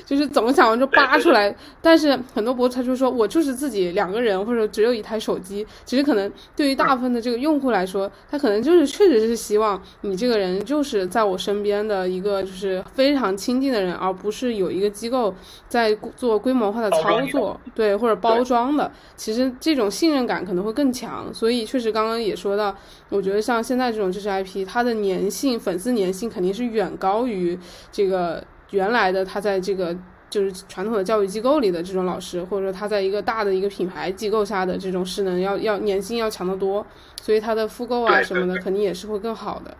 [0.05, 1.55] 就是怎么想就扒出来。
[1.81, 5.65] 但是很多博主他就说我就是自己两个人，或者只有一台手机。
[5.85, 15.33] 其实可能对于大部分的这个用户来说，他可能就是确实是希望你这个人就是在我身边的一个就是非常亲近的人，而不是有一个机构
[15.69, 18.91] 在做规模化的操作，对，或者包装的。
[19.15, 21.31] 其实这种信任感可能会更强。
[21.33, 22.46] 所以确实刚刚也说。
[22.47, 22.75] 说到，
[23.09, 27.57] 我觉得像现在这种知识 IP，它的粘性、粉丝粘性肯定是远高于
[27.91, 29.95] 这个原来的他在这个
[30.29, 36.85] 就是传统的教育机构里的这种老师，或者说他在一个大的一个品牌机构下的这种势能要要粘性要强得多，
[37.21, 39.75] 所以它的复购啊什么的肯定也是会更好的。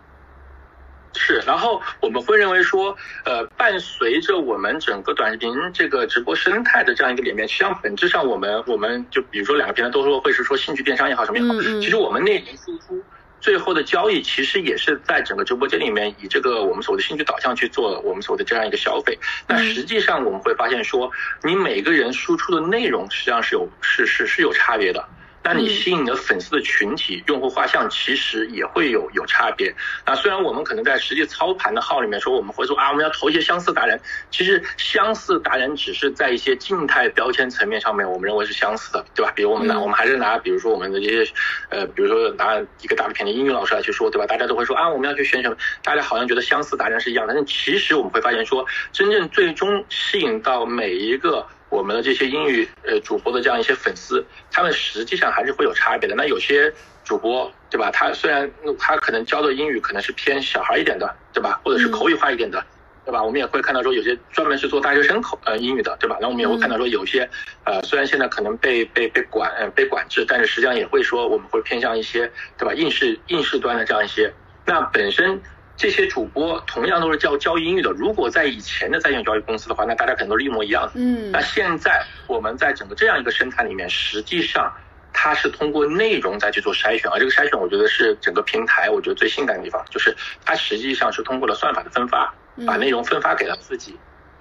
[1.14, 13.02] 是，然后我们会认为说，呃，伴随着我们整个短视频这个直播生态的这样一个里面，实际上本质上我们我们就比如说两个平台都说会是说兴趣电商也好什么也好，其实我们内容输出
[13.40, 19.18] 最后的交易其实也是在整个直播间里面以这个我们所谓的兴趣导向去做我们所谓的这样一个消费。
[19.46, 21.10] 那实际上我们会发现说，
[21.42, 25.04] 你每个人输出的内容实际上是有是是是有差别的。
[25.48, 29.74] 那你吸引的粉丝的群体、用户画像其实也会有有差别。
[30.04, 33.98] 那虽然我们可能在实际操盘的号里面说我们会说啊，我们要投一些相似达人，
[34.30, 39.32] 其实相似达人只是在一些静态标签层面上面，我们认为是相似的，对吧？
[39.34, 41.32] 比如我们拿我们还是拿，比如说我们的这些，
[41.70, 44.26] 呃，比如说拿一个大片的英语老师来去说，对吧？
[44.26, 45.56] 大家都会说啊，我们要去选什么？
[45.82, 51.46] 大家好像觉得相似达人是一样的，但其实我们会发现说，真正最终吸引到每一个。
[51.70, 56.14] 我们的这些英语呃主播的这样一些粉丝，他们实际上还是会有差别的。
[56.14, 56.72] 那有些
[57.04, 57.90] 主播对吧？
[57.90, 61.60] 他虽然他可能教的英语可能是偏小孩一点的，对吧？
[61.64, 62.64] 或者是口语化一点的，
[63.04, 63.22] 对吧？
[63.22, 66.16] 我们也会看到说有些专门是做大学生口呃英语的，对吧？
[66.20, 67.28] 那我们也会看到说有些
[67.64, 72.72] 呃虽然现在可能被被被管呃被管制，但是实际上也会说我们会偏向一些对吧？
[72.74, 74.32] 应试应试端的这样一些。
[74.64, 75.40] 那本身。
[75.78, 77.90] 这些主播同样都是教教英语的。
[77.92, 80.92] 如果在以前的在线教育公司的话，那大家可能都是一模一样的。
[80.96, 81.30] 嗯。
[81.30, 84.70] 那现在我们在整个这样一个生态里面，实际上
[85.12, 90.14] 它是通过内容再去做筛选，而这个筛选，我觉得是整个平台我觉得最性感的地方，就是
[90.44, 92.34] 它实际上是通过了算法的分发，
[92.66, 93.96] 把内容分发给了自己。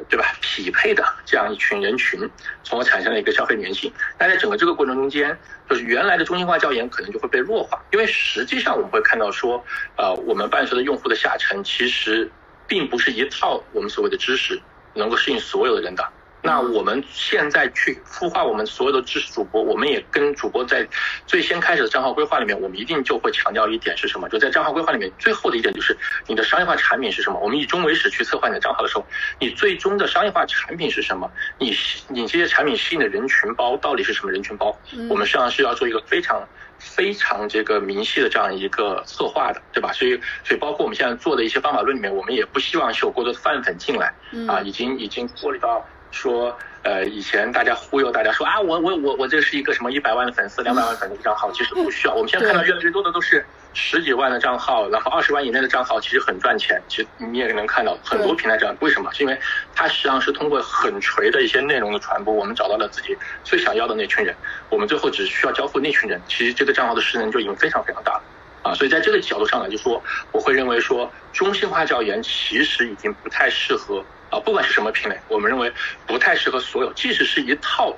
[0.10, 0.26] 对吧？
[0.42, 2.20] 匹配的这样一群人群，
[2.64, 3.92] 从而产生了一个消费粘性。
[4.20, 5.38] 那在整个这个过程中间，
[5.70, 9.64] 就是原来的中心化教研可能就会被弱化，因为实际上我们会看到说，
[9.98, 12.30] 呃，我们伴随的用户的下沉，其实
[12.68, 14.60] 并不是一套我们所谓的知识
[14.94, 16.08] 能够适应所有的人的。
[16.42, 20.88] 那我们现在去孵化我们所有的知识主播，我们也跟主播在
[21.26, 24.30] 最先开始的账号规划里面，我们一定就会强调一点是什么？
[24.30, 27.40] 就在账号规划里面，最后的一点就是你的商业化产品是什么？
[27.40, 29.06] 我们以终为始去策划你的账号的时候，
[29.40, 31.30] 你最终的商业化产品是什么？
[31.58, 31.76] 你
[32.08, 34.78] 你这些产品吸引的人群包到底是什么人群包？
[35.10, 39.92] 我们实际上是要做一个非常非常这个明细的这样一个策划的，对吧？
[39.92, 44.14] 所以所以包括我们现在做的一些方法论里面，我们也不希望有过多的泛粉进来
[44.48, 45.86] 啊，已经已经过滤到。
[46.12, 52.14] 说，呃，以前大家忽悠大家说啊，我我我我这是一个什么一百万的粉丝、两百万粉丝的账号，其实不需要。
[52.14, 56.82] 我们现在看到越来越多的都是十几万的账号，然后二十万以内的账号，其实很赚钱。
[56.88, 59.12] 其实你也能看到很多平台这样，为什么？
[59.14, 59.38] 是因为
[59.76, 64.36] 它实际上是通过很锤的一些内容的传播，我们找到了自己最想要的那群人，
[64.70, 68.24] 我们最后只需要交付那群人，其实这个账号的势能就已经非常非常大了
[68.64, 68.74] 啊。
[68.74, 70.02] 所以在这个角度上来就说，
[70.32, 74.04] 我会认为说中心化教研其实已经不太适合。
[74.30, 75.72] 啊，不管是什么品类，我们认为
[76.06, 76.92] 不太适合所有。
[76.94, 77.96] 即使是一套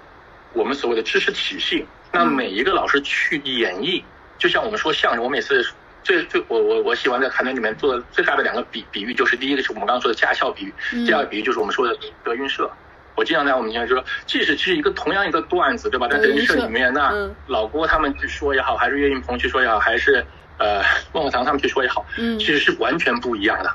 [0.54, 4.04] 我们所谓的知识体系，那每一个老师去演绎，
[4.38, 5.66] 就像我们说相声，我每次
[6.04, 10.74] 最最我我我喜欢在团队里面做的最大的两个比比喻，就是第一个是我们刚刚说的驾校比喻，
[11.06, 12.70] 第二个比喻就是我们说的德云社。
[13.16, 16.08] 我经常在我们面前说，即使是一个同样一个段子，对吧？
[16.08, 20.26] 在德云社里面，那老郭他们去说也好，还是岳云鹏去说也好，还是
[20.58, 23.70] 呃孟鹤堂他们去说也好，其实是完全不一样的。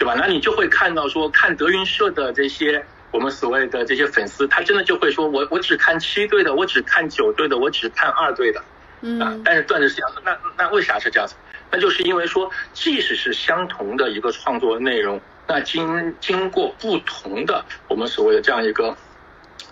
[0.00, 0.14] 对吧？
[0.16, 8.60] 那你就会看到说，看德云社的这些我们所谓的这些粉丝，他真的就会说，我我只看七队的，我只看九队的，我只看二队的，
[9.22, 11.34] 啊，但是段子是这样子，那那为啥是这样子？
[11.70, 18.96] 那就是因为说，即使是相同的一个创作内容，那经经过不同的我们所谓的这样一个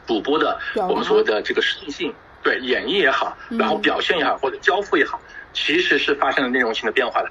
[0.07, 5.19] 主播的我们所谓的这个适应性，对演绎也好，然后表现也好，或者交付也好，
[5.55, 7.31] 其实是发生了内容性的变化的。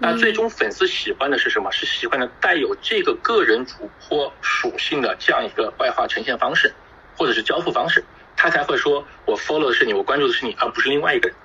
[0.00, 1.70] 那最终粉丝喜欢的是什么？
[1.72, 6.72] 是喜欢的带有这个个人主播属性的这样一个外化呈现方式，
[7.16, 8.04] 或者是交付方式，
[8.36, 11.36] 他才会说我 follow 的是你，我关注的是你，而不是另外一个人。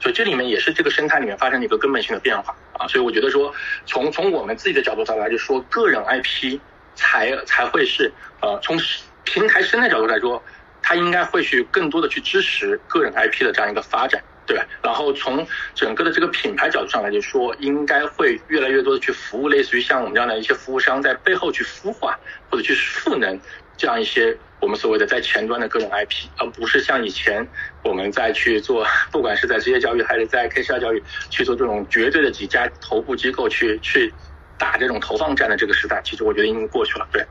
[0.00, 2.86] 所以这里面也是这个生态里面发生的一个根本性的变化啊。
[2.86, 3.52] 所以我觉得说，
[3.84, 6.60] 从从我们自己的角度上来就说，个人 IP
[6.94, 8.78] 才才会是呃，从
[9.24, 10.40] 平台生态角度来说，
[10.82, 14.22] 它应该会去更多的去支持个人 IP 的这样一个发展。
[14.48, 22.18] 对，然后从整个的这个品牌角度上来就说，应该会越来越多的去服务，类似于像我们这样的一些服务商，在背后去孵化
[22.50, 23.38] 或者去赋能
[23.76, 27.46] 这样一些我们所谓的在前端的各种 IP，而不是像以前
[27.84, 34.12] 我们在去做，不管是在职业教育还是在 K 十二教育去做这种绝对的几家头部机构去去
[34.56, 37.06] 打这种投放战的这个时代，其实我觉得已经过去了。
[37.12, 37.22] 对。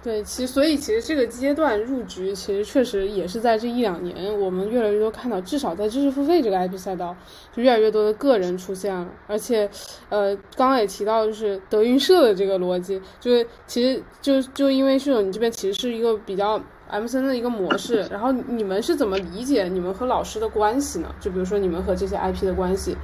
[0.00, 7.16] 对，其实所以其实这个阶段入局，其实确实也是在这一两年，我们越来越多看到，至少在知识付费这个 IP 赛道，
[7.52, 9.08] 就越来越多的个人出现了。
[9.26, 9.68] 而且，
[10.08, 18.06] 呃，刚刚也提到，就是德云社的这个逻辑，就是其实就就因为这种，你这边其实是一个比较 M C N 的一个模式。
[18.08, 21.12] 然后你们是怎么理解你们和老师的关系呢？
[21.20, 22.96] 就比如说你们和这些 IP 的关系。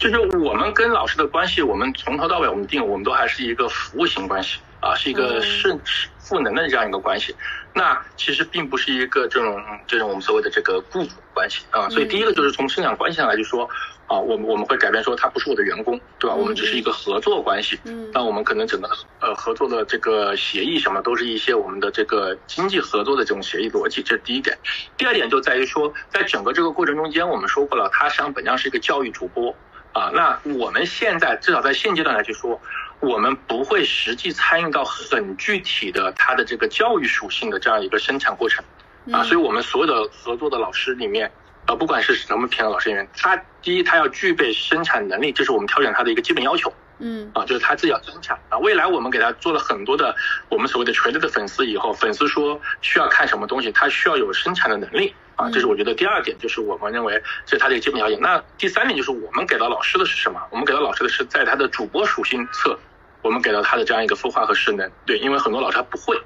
[0.00, 4.58] 就是我们跟老师的关系，我们从头到尾我们定，我们都还是一个服务型关系。
[4.84, 5.76] 啊，是一个是
[6.18, 7.34] 赋能的这样一个关系。
[7.72, 11.88] 那其实并不是一个这种这种我们所谓的这个雇主关系啊。
[11.88, 13.68] 所以第一个就是从生产关系上来就说。
[14.06, 16.36] 啊，我们我们会改变说他不是我的员工，对吧？
[16.36, 17.80] 我们只是一个合作关系。
[17.84, 18.86] 嗯，那我们可能整个
[19.18, 24.58] 呃合作的这个协议什么，都是一些我们的这个经济合作的这种协议逻辑，这是第一点。
[24.98, 29.56] 第二点就在于说，在整个这个过程中间，我们说过了，他实际上本质上是一个教育主播
[29.92, 30.10] 啊。
[30.12, 32.60] 那我们现在至少在现阶段来去说，
[33.00, 38.64] 我们不会实际参与到很具体的他的这个教育属性的这样一个生产过程
[39.12, 39.22] 啊。
[39.22, 41.30] 所以我们所有的合作的老师里面。
[41.66, 46.70] 呃，不管是什么品的老师里面，他第一他要具备生产能力，这是我们挑选他的一个基本要求。
[46.98, 48.58] 嗯，啊，就是他自己要生产啊。
[48.58, 50.14] 未来我们给他做了很多的
[50.50, 55.50] 我们所谓的垂直的粉丝以后，粉丝说需要看什么东西，他需要有生产的能力啊。
[55.50, 58.20] 这是我觉得第二点，就是我们认为这是他的一个基本条件。
[58.20, 60.40] 那第三点就是我们给到老师的是什么？
[60.50, 62.78] 我们给到老师的是在他的主播属性侧，
[63.22, 64.90] 我们给到他的这样一个孵化和势能。
[65.06, 66.20] 对，因为很多老师他不会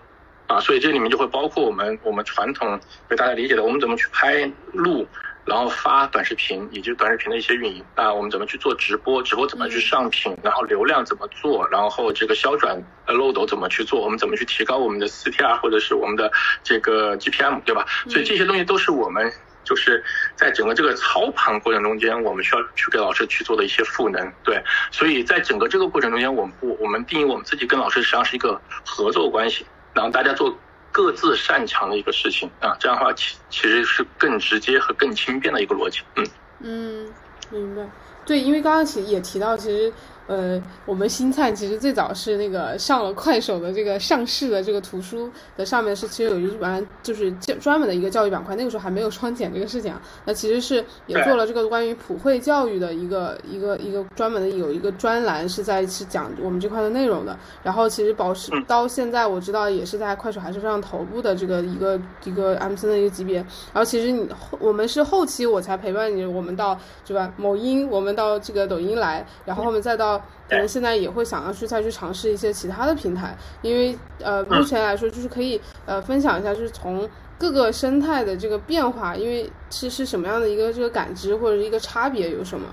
[0.47, 5.07] 啊，所以这里面就会包括我们我们传统被大家理解的，我们怎么去拍录。
[5.49, 9.23] 然后发短视频以及短视频的一些运营啊，我们怎么去做直播？
[9.23, 10.37] 直播怎么去上品？
[10.43, 11.67] 然后流量怎么做？
[11.69, 14.03] 然后这个销转呃漏斗怎么去做？
[14.03, 16.31] 我们怎么去提高我们的 CTR 或者是我们的
[16.63, 17.87] 这个 GPM，对吧？
[18.09, 19.33] 所以这些东西都是我们
[19.65, 20.05] 就是
[20.37, 24.31] 在整个这个操盘过程中间，我们需要去给老师去做的一些赋能。
[24.45, 30.55] 对，所以在整个这个过程中间，我们不，我们定义我们自己跟老师实际上是一个合作关系，然后大家做。
[30.99, 36.01] 各自擅长的一个事情啊，这样的话其其实是更直接和更轻便的一个逻辑。
[36.17, 36.27] 嗯
[36.59, 37.15] 嗯，
[37.51, 37.89] 明白。
[38.27, 39.93] 对，因为刚刚其实也提到，其实。
[40.29, 50.03] 呃，我们新灿其实最早是那个上了快手的这个上市的这个图书的上面是其实有一版就是专门的一个教育板块，那个时候还没有双减这个事情啊。
[50.27, 57.35] 那其实是也做了这个关于普惠教育的一个一个一个专门的有一个专栏是在是讲我们这块的内容的。
[57.63, 63.37] 然后其实保持到现在我知道也是在快手还是非常头部的这个一个一个 M C 的一个级别。
[63.73, 64.29] 然后其实你
[64.61, 67.33] 我们是后期我才陪伴你，我们到是吧？
[67.39, 70.18] 某音我们到这个抖音来，然后后面再到。
[70.49, 77.09] 可能现在也会想要去再去尝试一些其他的平台，因为呃，目前来说就是可以呃分享一下，就是从
[77.39, 82.67] 各个生态的这个变化，因为是是什么样的一个这个感知或者一个差别有什么？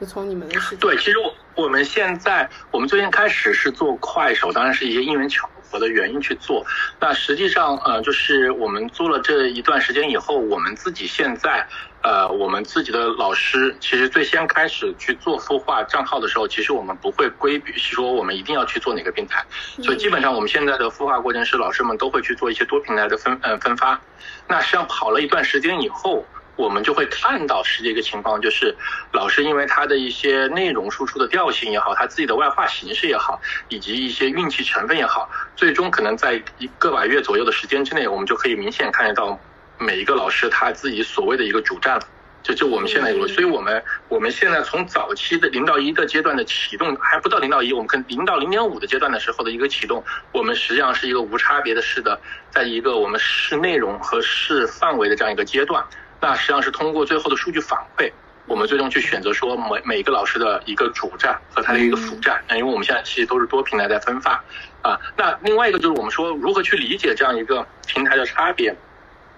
[0.00, 5.48] 就从你们的视对，其实我我们现在我们最近开始是做快手，当然是一些因缘巧。
[5.74, 6.62] 我的原因去做，
[7.00, 11.66] 那实际上呃，就是我们做了这一段时间以后，我们自己现在
[12.02, 19.44] 呃，我们自己的老师其实最先开始去做孵化账号的时候，其实我们不会规避说我们一定要去做哪个平台，
[19.82, 24.00] 所以基本上我们现在的孵化过程是老师们都会去做一些多平台的分呃分发，
[24.48, 26.24] 那实际上跑了一段时间以后。
[26.54, 28.76] 我们就会看到实际一个情况，就是
[29.10, 33.40] 老师因为他的一些内容输出的调性也好，他自己的外化形式也好，
[33.70, 39.40] 以及一些运气成分也好，最终可能在一个把月左右的时间之内，我们就可以明显看得到
[39.82, 42.02] 每一个老师他自己所谓的一个主战了。
[42.42, 50.02] 就就我们现在有，所以我们我们现在从早期的零到一的阶段的启动，还不到零到一，我们可能零到零点五的阶段的时候的一个启动，
[50.32, 52.20] 我们实际上是一个无差别的试的，
[52.50, 55.84] 在一个我们试内容和试范围的这样一个阶段。
[56.20, 58.10] 那实际上是通过最后的数据反馈，
[58.46, 62.42] 我们最终去选择说每每一个老师的一个主站和他的一个辅站。
[62.48, 64.42] 那因为我们现在其实都是多平台在分发
[64.82, 64.98] 啊。
[65.16, 68.74] 那另外一个就是我们说如何去理解这样一个平台的差别，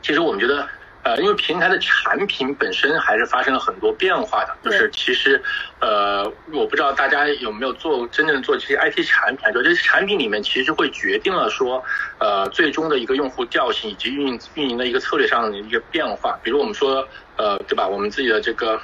[0.05, 0.69] 其实我们觉得。
[1.07, 5.39] 呃，因为平台的产品本身还是发生了很多变化的，就是其实，
[5.79, 11.85] 呃，我不知道大家有没有做真正做这些 IT 产品，就这些产品里面其实会决定了说，
[12.17, 16.41] 呃，最终的一个用户调性以及运运营的一个策略上的一个变化。
[16.43, 17.87] 比如我们说，呃，对吧？
[17.87, 18.81] 我们自己的这个。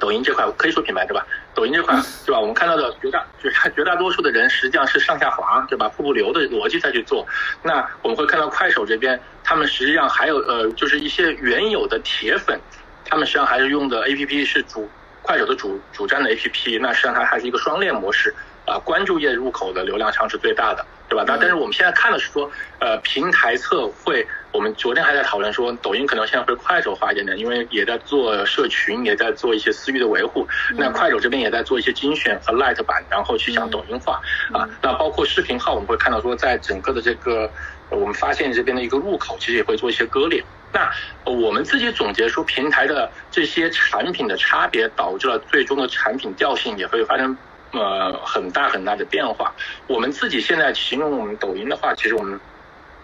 [0.00, 1.26] 抖音这块可以说品牌对吧？
[1.58, 2.38] 抖音这块对吧？
[2.38, 5.88] 我们看到的绝大绝大绝大多数的人实际上是上下滑对吧？
[5.88, 7.26] 瀑布流的逻辑再去做。
[7.64, 12.60] 那我们会看到快手这边，他们实际上还有呃，就是一些原有的铁粉，
[13.04, 14.88] 他们实际上还是用的 APP 是主
[15.20, 18.32] 快手的主主站的 APP，那实际上它还是一个双链模式
[18.64, 20.86] 啊，关注页入口的流量场是最大的。
[21.08, 21.24] 对吧？
[21.26, 22.50] 那但是我们现在看的是说，
[22.80, 24.26] 呃，平台侧会，
[24.58, 30.44] 我们昨天还在讨论说，抖音可能现在会快手化一点点，因为也在做社群，也在做一些私域的维护。
[30.76, 34.20] 那快手这边也在做一些精选和 light 版，然后去讲抖音化
[34.52, 34.68] 啊。
[34.82, 37.48] 那包括视频号，我们会看到说，在整个的这个
[37.88, 40.42] 我们发现这边的一个入口，其实也会做一些割裂。
[40.72, 40.90] 那
[41.22, 47.38] 我们自己总结出，平台的这些产品的差别，导致了最终的产品调性也会发生。
[47.70, 49.54] 呃，很大很大的变化。
[49.88, 52.40] 我们自己现在形容我们抖音的话，其实我们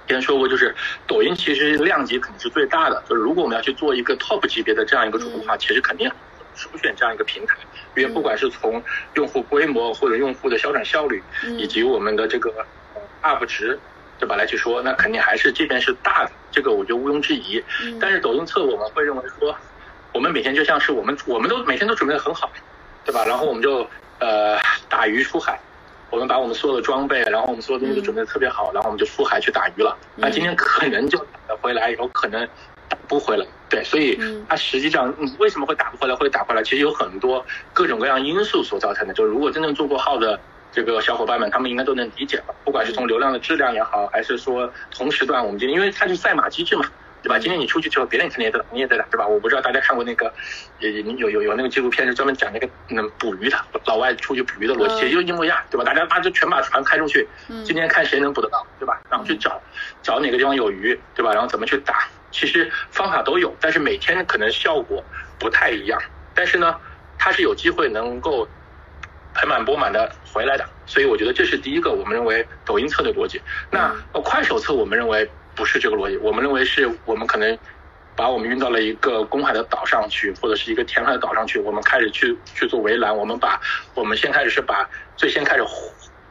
[0.06, 0.74] 之前说过，就是
[1.06, 3.02] 抖音其实量级肯定是最大的。
[3.08, 6.10] 就是如果我们要去做一个 top 级别的这样一个主播的话，其实肯定
[6.54, 7.56] 首选这样一个平台，
[7.96, 8.82] 因为不管是从
[9.14, 11.22] 用户规模或者用户的消转效率，
[11.56, 12.52] 以及我们的这个
[13.22, 13.78] UP 值，
[14.18, 14.36] 对吧？
[14.36, 17.62] 来去说，那肯定还是这边是大的，这个我觉得毋庸置疑。
[18.00, 19.56] 但是抖音侧我们会认为说，
[20.12, 22.52] 我们每天就像是我们我们都每天都准备的很好，
[23.04, 23.24] 对吧？
[23.24, 23.88] 然后我们就
[24.20, 25.58] 呃打鱼出海，
[26.14, 29.98] 我们把我们所有的装备，然后我们所有东西都准备的特别好，然后我们就出海去打鱼了。
[30.14, 32.46] 那今天可能就打回来，有可能
[32.88, 33.44] 打不回来。
[33.68, 34.16] 对，所以
[34.48, 36.62] 它实际上为什么会打不回来，会打回来？
[36.62, 39.12] 其实有很多各种各样因素所造成的。
[39.12, 40.38] 就是如果真正做过号的
[40.70, 42.54] 这个小伙伴们，他们应该都能理解吧？
[42.64, 46.84] 不管是从流量的质量也好，还是说同时段我们今天，因为它是赛马机制嘛，
[47.24, 47.38] 对吧？
[47.38, 49.26] 今天你出去之后，别人肯定也在打，你也在打，对吧？
[49.26, 50.30] 我不知道大家看过那个，
[50.78, 53.56] 有有有有那个纪录片是专门讲那个嗯捕鱼的，
[53.86, 55.84] 老外出去捕鱼的逻辑，其实就一模一样，对吧？
[55.84, 57.26] 大家把就全把船开出去，
[57.64, 59.00] 今天看谁能捕得到，对吧？
[59.08, 59.62] 然后去找
[60.02, 61.32] 找哪个地方有鱼，对吧？
[61.32, 62.06] 然后怎么去打？
[62.30, 65.02] 其实方法都有，但是每天可能效果
[65.38, 65.98] 不太一样。
[66.34, 66.76] 但是呢，
[67.16, 68.46] 它是有机会能够
[69.32, 70.68] 盆满钵满的回来的。
[70.84, 73.40] 所以我觉得这是第一个，我们认为抖音测的逻辑。
[73.70, 76.16] 那快手测，我们认为不是这个逻辑。
[76.18, 77.58] 我们认为是我们可能
[78.16, 83.16] 把我们运到了一个公海的岛上去，或者是一个填海的岛上去，我们开始去去做围栏。
[83.16, 83.60] 我们把
[83.94, 85.64] 我们先开始是把最先开始。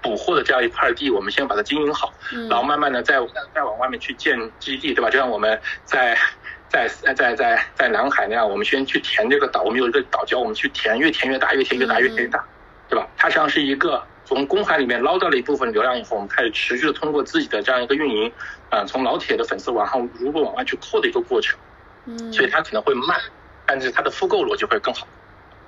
[0.04, 2.14] 捕获的这样一块地，我们先把它经营好，
[2.50, 3.16] 然后慢慢的再
[3.56, 5.10] 再往外面去建基地，对吧？
[5.10, 6.14] 就像我们在
[6.68, 12.44] 在在在在南海那样，我们先去填这个岛，我们有一个岛礁，我们去填，越填越大，越填越大，越填越大，
[12.90, 13.08] 对吧？
[13.16, 18.32] 它实际上是一个从公海里面捞到了一部分流量以后，我们开始持续的通过自己的这样一个运营，
[18.70, 21.60] 啊，从老铁的粉丝往上如果往外去扩的一个过程，
[22.06, 23.20] 嗯，所以它可能会慢，
[23.66, 25.08] 但是它的复购逻辑会更好，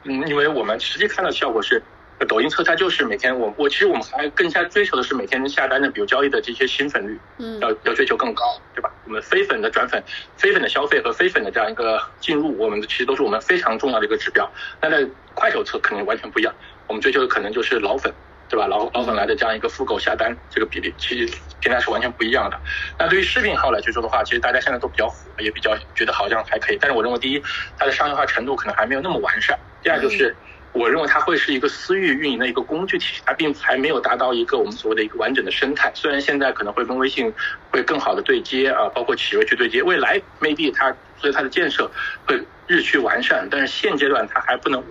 [0.04, 1.82] 嗯，因为我们实际看到效果是。
[2.30, 8.90] 抖音测它就是每天我我其实我们还更加追求的是每天下单的，比如交易的这些新粉率，嗯，要要追求更高，对吧？
[9.04, 10.02] 我们非粉的转粉、
[10.38, 14.50] 非粉的消费和非粉的这样一个进入，我们其实都是我们非常重要的一个指标。
[14.82, 16.56] 那在快手测肯定完全不一样，
[16.88, 18.14] 我们追求的可能就是老粉，
[18.50, 18.68] 对吧？
[18.68, 22.60] 老老粉来的这样一个复购下单这个比例，其实平台是完全不一样的。
[22.98, 26.78] 那对于视频号来去说的话，其实大家现在都比较火，也比较觉得好像还可以。
[26.80, 27.42] 但是我认为，第一，
[27.78, 30.36] 它的商业化程度可能还没有那么完善；第二就是。
[30.78, 35.90] 我认为它会是一个私域运营的一个工具体系，它并还没有达到一个我们所谓的一个完整的生态。
[35.96, 37.34] 虽然现在可能会跟微信
[37.72, 41.90] 会更好的对接啊，包括企微去对接，未来 maybe 它所以它的建设
[42.28, 42.38] 会
[42.68, 44.84] 日趋完善，但是现阶段它还不能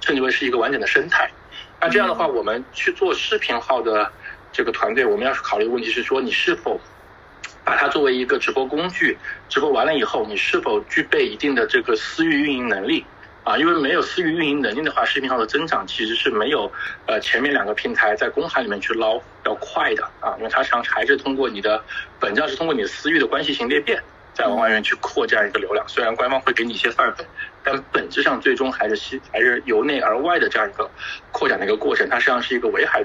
[0.00, 1.28] 称之为是一个完整的生态。
[1.82, 4.08] 那这样的话，我们去做视频号的
[4.52, 6.80] 这个团队，我们要考虑的问题是说，你是否
[7.64, 9.18] 把它作为一个直播工具，
[9.48, 13.04] 直播完了以后，你是否具备一定的这个私域运营能力？
[13.42, 16.70] 啊，因为没有私域运营能力的话，视频号的增长其实是没有，
[17.06, 21.82] 呃，前面两个平台在公海里面去捞要快的啊，因为它实际上还是通过你的，
[22.20, 24.00] 本质上是通过你的私域的关系型裂变，
[24.34, 25.84] 再往外面去扩这样一个流量。
[25.88, 27.26] 虽然官方会给你一些范粉，
[27.64, 30.90] 但本质上最终还是西，还是由内而外的这样一个
[31.30, 32.08] 扩展的一个过程。
[32.08, 33.04] 它实际上是一个围海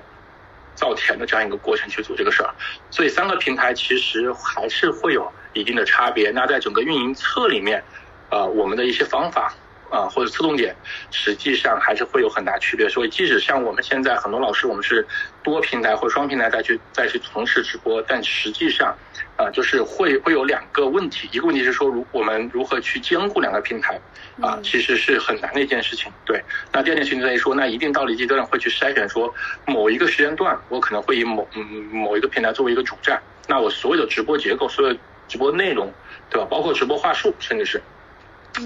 [0.75, 2.53] 造田的这样一个过程去做这个事儿。
[2.89, 6.31] 所以三个平台其实还是会有一定的差别。
[6.31, 7.83] 那在整个运营侧里面，
[8.29, 9.53] 呃，我们的一些方法。
[9.89, 10.75] 啊，或者侧重点，
[11.11, 12.87] 实际上还是会有很大区别。
[12.89, 15.05] 所以，即使像我们现在很多老师，我们是
[15.43, 18.95] 多平台或双平台再去再去从事直播，但实际上，
[19.37, 21.29] 啊，就是会会有两个问题。
[21.31, 23.99] 一个问题是说，如我们如何去兼顾两个平台，
[24.41, 26.11] 啊，其实是很难的一件事情。
[26.25, 26.43] 对。
[26.71, 29.33] 那第二件事情在于说，那一定到了一阶段会去筛选，说
[29.65, 34.95] 某一个时间段，我可能会以某嗯某一个平台作为一个主站，那我所有的直播结构、所有
[35.27, 35.91] 直播内容，
[36.29, 36.47] 对吧？
[36.49, 37.81] 包括直播话术，甚至是。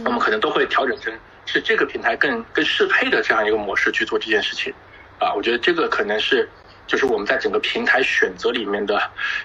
[0.06, 1.14] 我们可能都会调整成
[1.46, 4.74] 是这个平台更更适配的这样一个模式去做这件事情，
[5.20, 6.48] 啊，我觉得这个可能是
[6.88, 9.02] 就是我们在整个平台选择里面的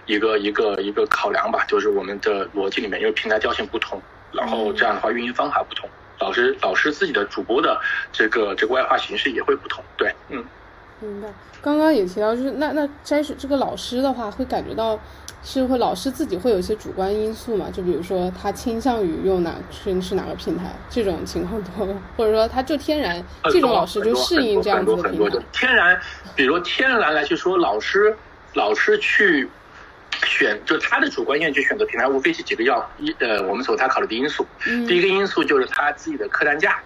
[0.07, 4.01] 一个一个一个考量吧，就是我们的逻辑里面，因为平台调性不同，
[4.33, 5.89] 然后这样的话运营方法不同，
[6.21, 7.81] 老师老师自己的主播的
[8.13, 10.45] 这个这个外化形式也会不同，对，嗯，
[11.01, 11.29] 明白。
[11.61, 14.99] 刚刚也提到，就是那那摘水这个老师的话，会感觉到。
[15.45, 17.67] 是会老师自己会有一些主观因素嘛？
[17.73, 21.87] 就比如说他倾向于用哪是是哪个平台这种情况多，
[22.17, 25.39] 或者说他就天然这种老师就适应这样子的平台。
[25.53, 26.01] 天然，
[26.35, 28.17] 比如天然来去说，老师
[28.55, 29.49] 老师去
[30.25, 34.45] 选，就他的主观意愿去选择平台，无非是几个要一呃，我们所他考虑的因素。
[34.89, 36.81] 第一个因素就是他自己的客单价，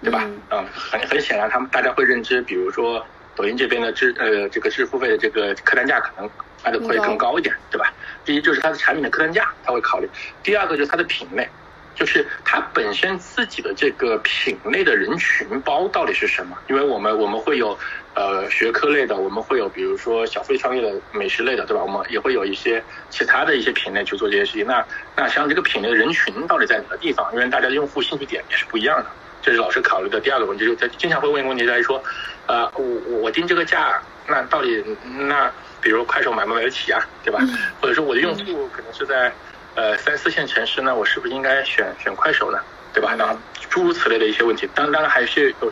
[0.00, 0.24] 对吧？
[0.52, 3.04] 嗯，很很显然，他们大家会认知，比如说
[3.36, 6.30] 抖音这边的支呃这个支付费的这个客单价可能。
[6.66, 7.92] 卖的会更高一点，对吧？
[8.24, 10.08] 第一就是它的产品的客单价，它会考虑；
[10.42, 11.46] 第二个就是它的品类，
[11.94, 16.56] 就是它本身自己的这个品类的人群包到底是什么？
[16.70, 17.78] 因为我们我们会有
[18.14, 21.82] 呃学科类的，我们会有比如说小费创业的美食类的，对吧？
[21.82, 24.66] 我们也会有一些其他的一些品类去做这些事情。
[24.66, 24.82] 那
[25.14, 27.30] 那像这个品类的人群到底在哪个地方？
[27.34, 29.06] 因为大家的用户兴趣点也是不一样的，
[29.42, 30.64] 这是老师考虑的第二个问题。
[30.64, 32.02] 就他经常会问一个问题，在于说，
[32.46, 35.50] 呃，我我我定这个价，那到底那？
[35.80, 37.38] 比如快手买不买得起啊，对吧？
[37.78, 39.30] 或者说我的用户可能是在
[39.74, 42.58] 呃三四线城市呢，我是不是应该选选快手呢？
[42.94, 43.14] 对吧？
[43.18, 43.38] 然后
[43.68, 45.70] 诸如此类的一些问题，当当然还是有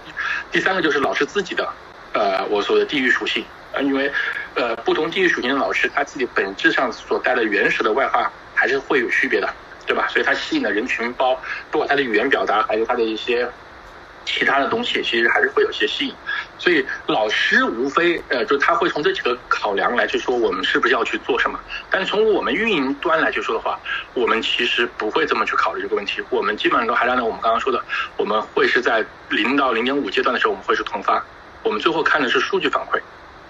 [0.50, 1.66] 第三个就是老师自己的，
[2.12, 3.42] 呃，我说的地域属性
[3.72, 4.12] 呃，因为
[4.54, 9.48] 呃不同地域属性的老师，他自己本质上所带的原始的外化还是会有区别的，
[9.86, 10.08] 对吧？
[10.08, 13.48] 所以他吸引的人群包，不管他的语言表达，还有他的一些。
[14.24, 16.14] 其他的东西其实还是会有些吸引，
[16.62, 21.58] 所以老师无非呃，就他会从这几个考量来去说我们是不是要去做什么。
[21.90, 23.76] 但是从我们运营端来去说的话，
[24.14, 26.22] 我们其实不会这么去考虑这个问题。
[26.30, 27.82] 我们基本上都还是按照我们刚刚说的，
[28.16, 31.20] 我们会是在零到零点五阶段的时候，我们会是同发。
[31.64, 33.00] 我们最后看的是数据反馈，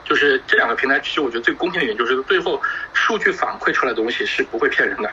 [0.07, 2.59] 就是这两个平台，其实我觉得最公平的原因就是最后
[2.95, 5.11] 数据反馈出来的东西是不会骗人的，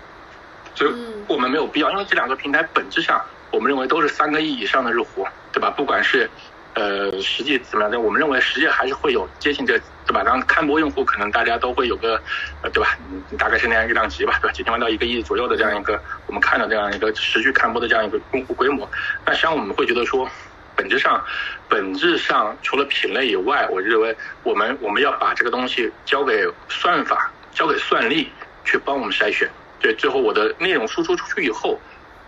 [0.73, 0.93] 所以
[1.27, 3.21] 我们没有必要，因为这两个平台本质上。
[3.51, 5.71] 我们认为都是三个亿以上的日活，对吧？
[5.71, 6.29] 不管是，
[6.75, 10.21] 呃，实际怎么样的，我们认为实际还是会有接近这，对吧？
[10.23, 12.21] 然看播用户可能大家都会有个，
[12.61, 12.97] 呃，对吧？
[13.37, 14.53] 大概是那样一个量级吧，对吧？
[14.53, 18.89] 几千万到一个亿左右的这样一个，我们看到这样一个持续看播的这样一个用户规模。
[19.25, 20.29] 那实际上我们会觉得说，
[20.75, 21.21] 本质上，
[21.67, 28.31] 本质上除了品类以外，我认为我们我们要把这个东西交给算法，交给算力
[28.63, 29.49] 去帮我们筛选。
[29.81, 31.79] 对，最后我的内容输出出去以后。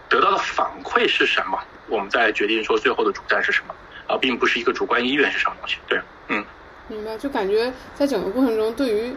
[0.10, 1.58] 得到的反馈是什么？
[1.88, 3.74] 我们再决定说最后的主战是什么，
[4.12, 5.78] 而并不是一个主观意愿是什么东西。
[5.88, 6.44] 对，嗯，
[6.88, 7.18] 明白。
[7.18, 9.16] 就感觉在整个过程中，对于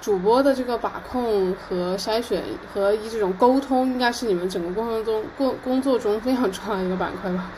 [0.00, 2.42] 主播的这个把控和筛选
[2.72, 7.50] 和一这种沟通，应该是你们整个过程中工工作中非常重要的一个板块吧。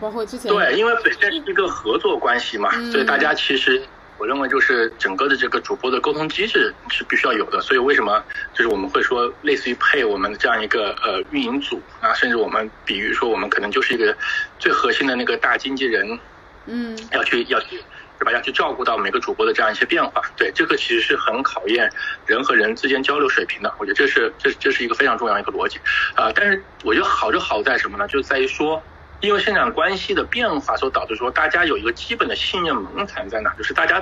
[0.00, 3.82] 包括之前对，因为本身是一个合作关系嘛，所以大家其实。
[4.18, 14.16] 我认为就是整个的这个主播的沟通机制是必须要有的，所以为什么就是我们会说类似于配我们的这样一个呃运营组啊，甚至我们比喻说我们可能就是一个
[14.58, 16.18] 最核心的那个大经纪人，
[16.64, 17.76] 嗯，要去要去
[18.18, 18.32] 是吧？
[18.32, 21.90] 要去照顾到每个主播的这样一些变化，对这个其实是很考验
[22.24, 23.74] 人和人之间交流水平的。
[23.78, 25.78] 我觉得这是这这是一个非常重要一个逻辑
[26.14, 26.32] 啊。
[26.34, 28.08] 但是我觉得好就好在什么呢？
[28.08, 28.82] 就在于说。
[29.26, 33.52] 因为生产关系的变化所导致说，大家有一个基本的信任门槛在哪？
[33.58, 34.00] 就是大家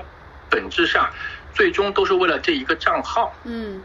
[0.50, 1.08] 本质上
[1.54, 3.82] 最终都是为了这一个账号，嗯，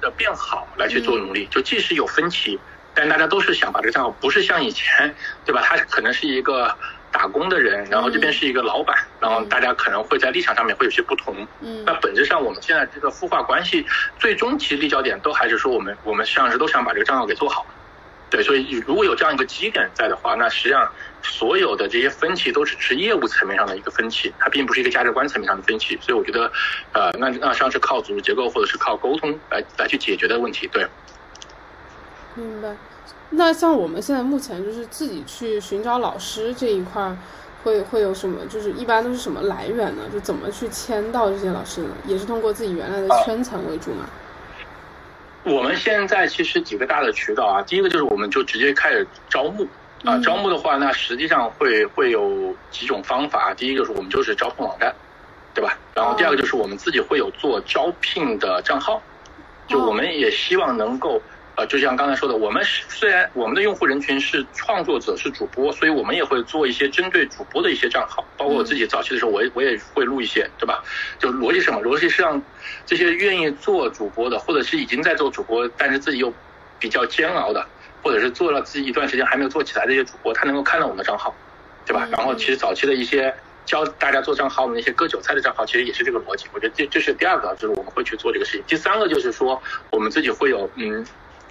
[0.00, 1.46] 的变好来去做努力。
[1.50, 2.58] 就即使有分歧，
[2.94, 5.60] 但大家都是想把这个账号，不是像以前，对吧？
[5.62, 6.74] 他可能是一个
[7.12, 11.46] 打工的人，然后这边是一个老板，然后大家可能会在立场上面会有些不同。
[11.60, 13.86] 嗯，那本质上我们现在这个孵化关系，
[14.18, 17.66] 最终其实立交点都还是说，我们我们实际上是都想把这个账号给做好。
[18.28, 20.90] 对，所以如果有这样一个基点在的话，那实际上
[21.22, 25.96] 所有的这些分歧都只是业务层面上的一个分歧，它并不是一个价值观层面上的分歧。
[26.00, 26.50] 所以我觉得，
[26.92, 30.66] 呃，那那实际上是靠组织结构或者是靠沟通来来去解决的问题。
[30.72, 30.86] 对，
[32.34, 32.76] 明白。
[33.30, 37.16] 那像我们现在目前就是自己去寻找老师这一块，
[37.62, 38.44] 会会有什么？
[38.46, 40.02] 就是一般都是什么来源呢？
[40.12, 41.90] 就怎么去签到这些老师呢？
[42.06, 44.04] 也是通过自己原来的圈层为主吗？
[45.46, 49.64] 我们现在其实几个大的渠道啊，第一个就是我们就直接开始招募
[50.04, 54.92] 啊，招募的话，那实际上会会有几种方法，第一个是我们就是招聘网站，
[55.54, 55.78] 对吧？
[55.94, 59.00] 然后第二个就是我们自己会有做招聘的账号，
[59.68, 61.22] 就我们也希望能够。
[61.56, 70.84] 呃，就像刚才说的，我们虽然我们的用户人群是创作者是主播，所以我们也会做一些针对主播的一些账号，包括我自己早期的时候，我也我也会录一些，对吧？
[71.18, 71.80] 就逻辑什么？
[71.80, 72.40] 逻辑是让
[72.84, 76.30] 这些愿意做主播的，或者是已经在做主播，但是自己又
[76.78, 77.66] 比较煎熬的，
[78.02, 81.34] 或者是做了自己一段时间还没有做起来的一些主播，他能够看到我们的账号，
[81.86, 82.06] 对吧？
[82.10, 83.34] 然后其实早期的一些
[83.64, 86.44] 教大家做账号的那些割韭菜的账号，其实也是这个逻辑。
[86.52, 88.62] 我觉得这这是第二个，就是我们会去做这个事情。
[88.66, 91.02] 第三个就是说，我们自己会有嗯。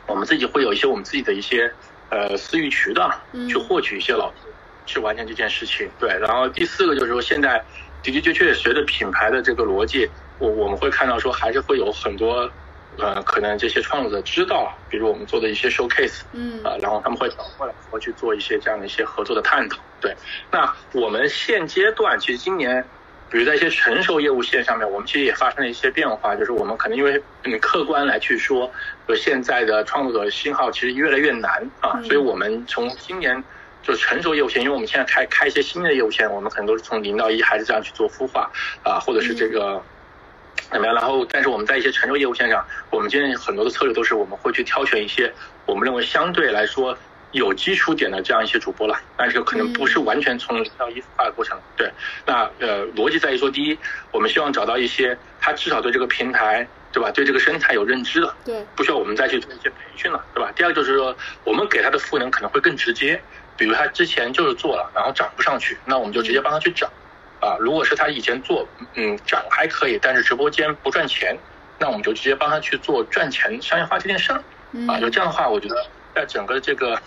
[0.07, 1.71] 我们自己会有一些我们自己的一些
[2.09, 3.11] 呃私域渠道，
[3.49, 4.53] 去获取一些老师，
[4.85, 5.89] 去完成这件事情。
[5.99, 7.65] 对，然后第四个就是说，现在
[8.03, 12.51] 的的确确随着品牌的这个逻辑，我我们会看到说，还是会有很多
[12.97, 19.77] 呃可能这些创作者知道，比如我们做的一些 showcase，嗯，啊，然后他们会找过来，会去做一些这样的一些合作的探讨。
[19.99, 20.15] 对，
[20.51, 22.89] 那我们现阶段其实今年。
[23.29, 28.71] 比如在一些成熟业务线上面，我们其实也发生了一些变化，就是我们可能因为嗯客观来去说，
[29.07, 33.43] 就现在的创作者信号其实越来越难啊，所以我们从今年
[33.81, 38.49] 就成熟业务线，因为我们现在开开一些新的业务线，我们可能都是从零到一还是这样去做孵化
[38.83, 39.81] 啊，或者是这个
[40.71, 40.95] 怎么样？
[40.95, 45.33] 然后，但是我们在一些成熟业务线上，我们今天很多的策略都是我们会去挑选一些
[45.65, 46.97] 我们认为相对来说。
[47.35, 51.59] 有基础点的这样一些主播了，但是可能不是完全从零到一孵化的过程。
[51.75, 51.91] 对，
[52.25, 53.77] 那呃逻辑在于说，第一，
[54.11, 57.11] 我们希望找到一些他至少对这个平台，对吧？
[57.11, 60.51] 对这个生态有认知的，对，不需要我们再去做一些培训了，对吧？
[60.55, 63.21] 第二就是说，我们给他的赋能可能会更直接，
[63.57, 66.89] 比如他之前就是做了，然后涨不上去，那我们就直接帮他去涨。
[67.41, 71.37] 啊，如果是他以前做嗯涨还可以，但是直播间不赚钱，
[71.77, 74.41] 那我们就直接帮他去做赚钱商业化这件事儿
[74.87, 75.75] 啊，就这样的话，我觉得
[76.15, 76.99] 在整个这个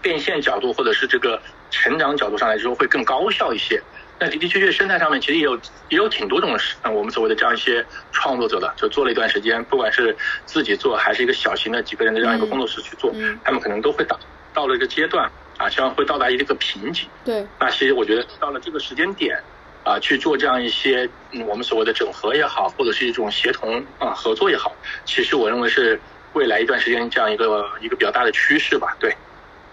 [0.00, 1.40] 变现角度或者是这个
[1.70, 3.82] 成长角度上来说会更高效一些。
[4.18, 5.56] 那的的确确，生态上面其实也有
[5.88, 10.16] 也有挺多种，嗯，我们所谓的这样一些创作者的，就做了一段时间，不管是
[10.46, 13.12] 自己做还是一个小型的几个人的这样一个工作室去做，
[13.42, 14.16] 他们可能都会到
[14.54, 17.08] 到了一个阶段啊，希望会到达一个瓶颈。
[17.24, 17.44] 对。
[17.58, 19.36] 那其实我觉得到了这个时间点
[19.82, 24.72] 啊，去做这样一些嗯，我们所谓的整合也好，或者是一种协同啊合作也好，
[25.04, 26.00] 其实我认为是
[26.34, 28.96] 未来一段时间这样一个一个比较大的趋势吧。
[29.00, 29.12] 对。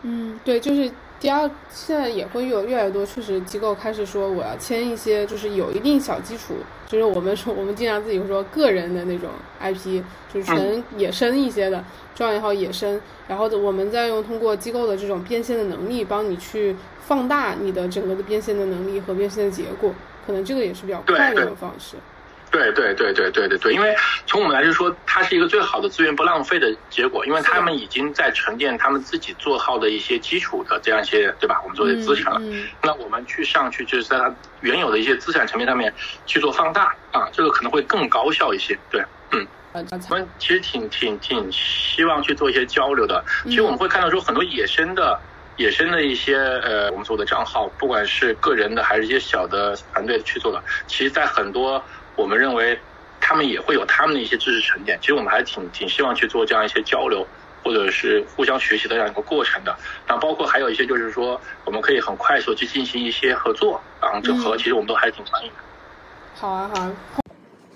[0.04, 0.92] 嗯，对，就是。
[1.20, 6.54] 第二，现在也会有越来越多，确实机构开始说我要签一些，就是有一定小基础，
[6.88, 9.30] 就是我们说我们经常自己会说个人的那种
[9.62, 10.02] IP，
[10.34, 11.84] 就是纯野生一些的，
[12.16, 19.94] 状元号野生，然后我们再用通过机构的这种变现的能力，帮你去放大你的整个的变现的能力和变现的结果，
[20.26, 21.98] 可能这个也是比较快的一种方式。
[21.98, 22.19] 对对
[22.52, 23.96] 对对对对对对对，因为
[24.26, 31.62] 从我们来就说，它是一个最好的资源不浪费的结果，因为他们已经在沉淀他们自己做好的一些基础的这样一些，对吧？
[31.64, 32.42] 我们做的资产了，
[32.82, 35.94] 那我们去上去就是在它原有的一些资产层面上面
[36.26, 38.78] 去做放大啊，这个可能会更高效一些。
[38.90, 39.48] 对，嗯，
[40.10, 43.24] 我们其实挺挺挺希望去做一些交流的。
[43.44, 45.20] 其实我们会看到说很多野生的
[45.58, 51.86] 野生的一些呃我们做的账号，不管是个人的还是一些小的团队去做的，其实在很多。
[52.20, 52.78] 我们认为，
[53.22, 55.00] 他们也会有他们的一些知识沉淀。
[55.00, 57.26] 其实我们还挺挺希望去做这样一些交流，
[57.64, 59.74] 或者是互相学习的这样一个过程的。
[60.06, 65.56] 那包括还有一些就是说，我们可以很快速去进行一些合作，然后整合，其实我们都还挺欢迎的。
[66.36, 66.92] 好啊，好。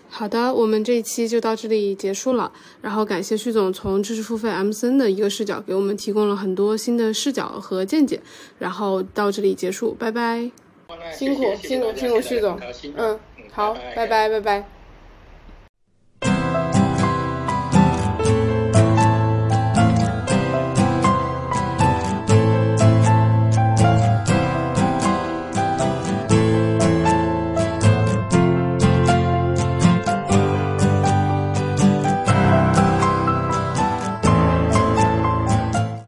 [0.09, 2.51] 好的，我们这一期就到这里结束了。
[2.81, 8.21] 然后感谢旭总从知识付费 M 森的一个视角，给我们提供了很多新的视角和见解。
[8.59, 10.51] 然后到这里结束，拜拜。
[11.11, 12.59] 辛苦辛苦辛苦，旭总。
[12.97, 13.19] 嗯。
[13.53, 14.72] 好，拜拜，拜拜。